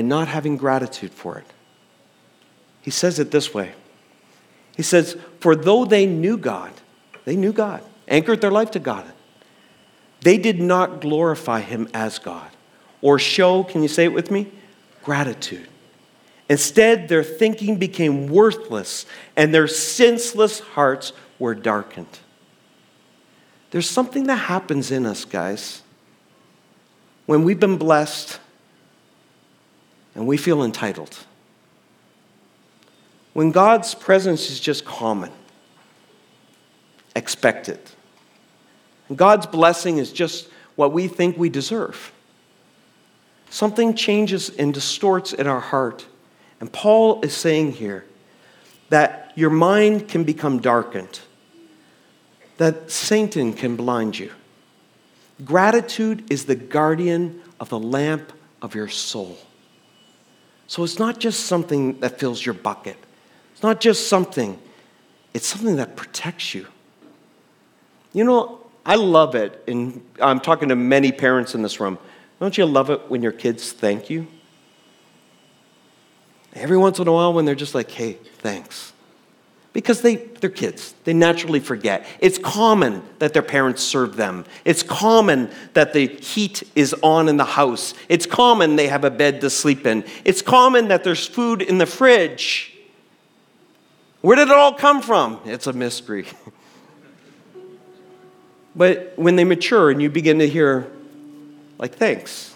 and 0.00 0.08
not 0.08 0.28
having 0.28 0.56
gratitude 0.56 1.12
for 1.12 1.36
it. 1.36 1.44
He 2.80 2.90
says 2.90 3.18
it 3.18 3.30
this 3.30 3.52
way 3.52 3.74
He 4.74 4.82
says, 4.82 5.18
For 5.40 5.54
though 5.54 5.84
they 5.84 6.06
knew 6.06 6.38
God, 6.38 6.72
they 7.26 7.36
knew 7.36 7.52
God, 7.52 7.84
anchored 8.08 8.40
their 8.40 8.50
life 8.50 8.70
to 8.70 8.78
God, 8.78 9.04
they 10.22 10.38
did 10.38 10.58
not 10.58 11.02
glorify 11.02 11.60
him 11.60 11.86
as 11.92 12.18
God 12.18 12.50
or 13.02 13.18
show, 13.18 13.62
can 13.62 13.82
you 13.82 13.88
say 13.88 14.04
it 14.04 14.12
with 14.14 14.30
me? 14.30 14.50
Gratitude. 15.04 15.68
Instead, 16.48 17.08
their 17.08 17.22
thinking 17.22 17.76
became 17.76 18.28
worthless 18.28 19.04
and 19.36 19.54
their 19.54 19.68
senseless 19.68 20.60
hearts 20.60 21.12
were 21.38 21.54
darkened. 21.54 22.18
There's 23.70 23.88
something 23.88 24.24
that 24.24 24.36
happens 24.36 24.90
in 24.90 25.04
us, 25.04 25.26
guys, 25.26 25.82
when 27.26 27.44
we've 27.44 27.60
been 27.60 27.76
blessed 27.76 28.40
and 30.20 30.28
we 30.28 30.36
feel 30.36 30.62
entitled. 30.62 31.16
When 33.32 33.52
God's 33.52 33.94
presence 33.94 34.50
is 34.50 34.60
just 34.60 34.84
common, 34.84 35.32
expected 37.16 37.80
God's 39.16 39.46
blessing 39.46 39.96
is 39.98 40.12
just 40.12 40.48
what 40.76 40.92
we 40.92 41.08
think 41.08 41.36
we 41.36 41.48
deserve. 41.48 42.12
Something 43.48 43.94
changes 43.94 44.50
and 44.50 44.72
distorts 44.72 45.32
in 45.32 45.46
our 45.48 45.58
heart. 45.58 46.06
And 46.60 46.72
Paul 46.72 47.20
is 47.22 47.34
saying 47.34 47.72
here 47.72 48.04
that 48.90 49.32
your 49.34 49.50
mind 49.50 50.06
can 50.06 50.22
become 50.22 50.60
darkened, 50.60 51.20
that 52.58 52.90
Satan 52.90 53.52
can 53.52 53.74
blind 53.74 54.18
you. 54.18 54.30
Gratitude 55.44 56.30
is 56.30 56.44
the 56.44 56.54
guardian 56.54 57.40
of 57.58 57.68
the 57.70 57.80
lamp 57.80 58.32
of 58.62 58.74
your 58.74 58.88
soul. 58.88 59.38
So 60.70 60.84
it's 60.84 61.00
not 61.00 61.18
just 61.18 61.46
something 61.46 61.98
that 61.98 62.20
fills 62.20 62.46
your 62.46 62.54
bucket, 62.54 62.96
it's 63.52 63.60
not 63.60 63.80
just 63.80 64.06
something, 64.06 64.56
it's 65.34 65.44
something 65.44 65.74
that 65.74 65.96
protects 65.96 66.54
you. 66.54 66.64
You 68.12 68.22
know, 68.22 68.60
I 68.86 68.94
love 68.94 69.34
it, 69.34 69.64
and 69.66 70.00
I'm 70.22 70.38
talking 70.38 70.68
to 70.68 70.76
many 70.76 71.10
parents 71.10 71.56
in 71.56 71.62
this 71.62 71.80
room. 71.80 71.98
Don't 72.38 72.56
you 72.56 72.66
love 72.66 72.88
it 72.88 73.10
when 73.10 73.20
your 73.20 73.32
kids 73.32 73.72
thank 73.72 74.10
you? 74.10 74.28
Every 76.54 76.76
once 76.76 77.00
in 77.00 77.08
a 77.08 77.12
while, 77.12 77.32
when 77.32 77.46
they're 77.46 77.56
just 77.56 77.74
like, 77.74 77.90
hey, 77.90 78.12
thanks. 78.38 78.92
Because 79.72 80.00
they, 80.00 80.16
they're 80.16 80.50
kids. 80.50 80.94
They 81.04 81.12
naturally 81.12 81.60
forget. 81.60 82.04
It's 82.18 82.38
common 82.38 83.02
that 83.20 83.32
their 83.32 83.42
parents 83.42 83.82
serve 83.82 84.16
them. 84.16 84.44
It's 84.64 84.82
common 84.82 85.50
that 85.74 85.92
the 85.92 86.08
heat 86.08 86.64
is 86.74 86.94
on 87.02 87.28
in 87.28 87.36
the 87.36 87.44
house. 87.44 87.94
It's 88.08 88.26
common 88.26 88.74
they 88.74 88.88
have 88.88 89.04
a 89.04 89.10
bed 89.10 89.40
to 89.42 89.50
sleep 89.50 89.86
in. 89.86 90.04
It's 90.24 90.42
common 90.42 90.88
that 90.88 91.04
there's 91.04 91.26
food 91.26 91.62
in 91.62 91.78
the 91.78 91.86
fridge. 91.86 92.76
Where 94.22 94.36
did 94.36 94.48
it 94.48 94.54
all 94.54 94.74
come 94.74 95.02
from? 95.02 95.40
It's 95.44 95.66
a 95.66 95.72
mystery. 95.72 96.26
But 98.74 99.14
when 99.16 99.36
they 99.36 99.44
mature 99.44 99.90
and 99.90 100.00
you 100.00 100.08
begin 100.10 100.38
to 100.38 100.48
hear, 100.48 100.86
like, 101.78 101.96
thanks. 101.96 102.54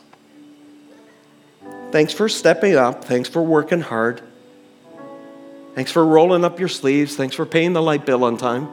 Thanks 1.91 2.12
for 2.12 2.29
stepping 2.29 2.77
up. 2.77 3.05
Thanks 3.05 3.29
for 3.29 3.43
working 3.43 3.81
hard. 3.81 4.23
Thanks 5.75 5.91
for 5.91 6.05
rolling 6.05 6.45
up 6.45 6.59
your 6.59 6.68
sleeves. 6.68 7.16
Thanks 7.16 7.35
for 7.35 7.47
paying 7.47 7.72
the 7.72 7.83
light 7.83 8.07
bill 8.07 8.25
on 8.25 8.37
time. 8.37 8.68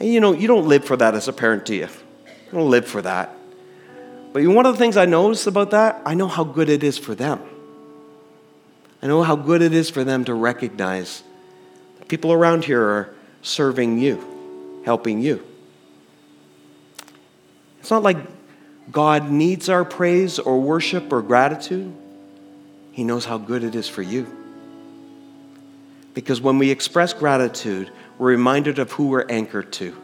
And 0.00 0.08
you 0.08 0.20
know, 0.20 0.32
you 0.32 0.48
don't 0.48 0.66
live 0.66 0.84
for 0.84 0.96
that 0.96 1.14
as 1.14 1.28
a 1.28 1.32
parent, 1.32 1.64
do 1.64 1.74
you? 1.74 1.88
You 2.46 2.52
don't 2.52 2.70
live 2.70 2.86
for 2.86 3.02
that. 3.02 3.34
But 4.32 4.44
one 4.46 4.66
of 4.66 4.74
the 4.74 4.78
things 4.78 4.96
I 4.96 5.06
notice 5.06 5.46
about 5.46 5.70
that, 5.70 6.02
I 6.04 6.14
know 6.14 6.28
how 6.28 6.44
good 6.44 6.68
it 6.68 6.82
is 6.82 6.98
for 6.98 7.14
them. 7.14 7.40
I 9.02 9.06
know 9.06 9.22
how 9.22 9.36
good 9.36 9.62
it 9.62 9.72
is 9.72 9.90
for 9.90 10.04
them 10.04 10.24
to 10.24 10.34
recognize 10.34 11.22
people 12.08 12.32
around 12.32 12.64
here 12.64 12.82
are 12.82 13.14
serving 13.42 13.98
you 13.98 14.82
helping 14.84 15.20
you. 15.20 15.44
It's 17.80 17.90
not 17.90 18.02
like 18.02 18.16
God 18.90 19.30
needs 19.30 19.68
our 19.68 19.84
praise 19.84 20.38
or 20.38 20.60
worship 20.60 21.12
or 21.12 21.20
gratitude, 21.20 21.94
He 22.92 23.04
knows 23.04 23.26
how 23.26 23.38
good 23.38 23.62
it 23.62 23.74
is 23.74 23.86
for 23.88 24.02
you. 24.02 24.26
Because 26.18 26.40
when 26.40 26.58
we 26.58 26.72
express 26.72 27.12
gratitude, 27.12 27.92
we're 28.18 28.30
reminded 28.30 28.80
of 28.80 28.90
who 28.90 29.06
we're 29.06 29.26
anchored 29.28 29.72
to. 29.74 29.96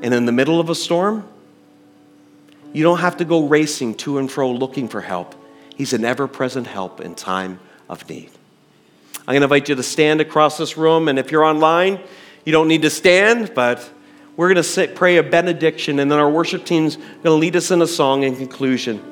And 0.00 0.14
in 0.14 0.24
the 0.24 0.32
middle 0.32 0.58
of 0.58 0.70
a 0.70 0.74
storm, 0.74 1.28
you 2.72 2.82
don't 2.82 3.00
have 3.00 3.18
to 3.18 3.26
go 3.26 3.46
racing 3.46 3.96
to 3.96 4.16
and 4.16 4.32
fro 4.32 4.50
looking 4.50 4.88
for 4.88 5.02
help. 5.02 5.34
He's 5.76 5.92
an 5.92 6.06
ever 6.06 6.26
present 6.26 6.66
help 6.66 7.02
in 7.02 7.14
time 7.14 7.60
of 7.90 8.08
need. 8.08 8.30
I'm 9.18 9.34
going 9.34 9.40
to 9.40 9.44
invite 9.44 9.68
you 9.68 9.74
to 9.74 9.82
stand 9.82 10.22
across 10.22 10.56
this 10.56 10.78
room, 10.78 11.08
and 11.08 11.18
if 11.18 11.30
you're 11.30 11.44
online, 11.44 12.00
you 12.46 12.52
don't 12.52 12.68
need 12.68 12.80
to 12.80 12.90
stand, 12.90 13.52
but 13.54 13.86
we're 14.38 14.48
going 14.48 14.56
to 14.56 14.62
sit, 14.62 14.94
pray 14.94 15.18
a 15.18 15.22
benediction, 15.22 15.98
and 15.98 16.10
then 16.10 16.20
our 16.20 16.30
worship 16.30 16.64
team's 16.64 16.96
going 16.96 17.24
to 17.24 17.32
lead 17.32 17.54
us 17.54 17.70
in 17.70 17.82
a 17.82 17.86
song 17.86 18.22
in 18.22 18.34
conclusion. 18.34 19.11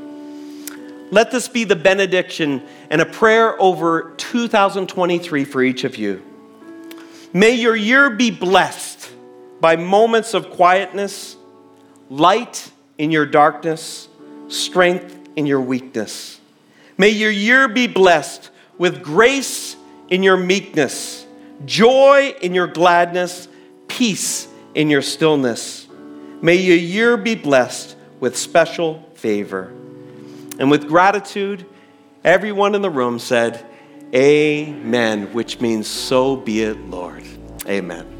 Let 1.10 1.30
this 1.30 1.48
be 1.48 1.64
the 1.64 1.76
benediction 1.76 2.62
and 2.88 3.00
a 3.00 3.06
prayer 3.06 3.60
over 3.60 4.14
2023 4.16 5.44
for 5.44 5.62
each 5.62 5.84
of 5.84 5.96
you. 5.96 6.22
May 7.32 7.52
your 7.52 7.74
year 7.74 8.10
be 8.10 8.30
blessed 8.30 9.10
by 9.60 9.76
moments 9.76 10.34
of 10.34 10.50
quietness, 10.50 11.36
light 12.08 12.70
in 12.98 13.10
your 13.10 13.26
darkness, 13.26 14.08
strength 14.48 15.16
in 15.36 15.46
your 15.46 15.60
weakness. 15.60 16.40
May 16.96 17.10
your 17.10 17.30
year 17.30 17.68
be 17.68 17.86
blessed 17.86 18.50
with 18.78 19.02
grace 19.02 19.76
in 20.08 20.22
your 20.22 20.36
meekness, 20.36 21.26
joy 21.64 22.34
in 22.40 22.54
your 22.54 22.66
gladness, 22.66 23.48
peace 23.88 24.48
in 24.74 24.90
your 24.90 25.02
stillness. 25.02 25.86
May 26.42 26.56
your 26.56 26.76
year 26.76 27.16
be 27.16 27.34
blessed 27.34 27.96
with 28.18 28.36
special 28.36 29.08
favor. 29.14 29.72
And 30.60 30.70
with 30.70 30.86
gratitude, 30.86 31.66
everyone 32.22 32.74
in 32.74 32.82
the 32.82 32.90
room 32.90 33.18
said, 33.18 33.66
Amen, 34.14 35.32
which 35.32 35.60
means 35.60 35.88
so 35.88 36.36
be 36.36 36.62
it, 36.62 36.78
Lord. 36.90 37.24
Amen. 37.66 38.19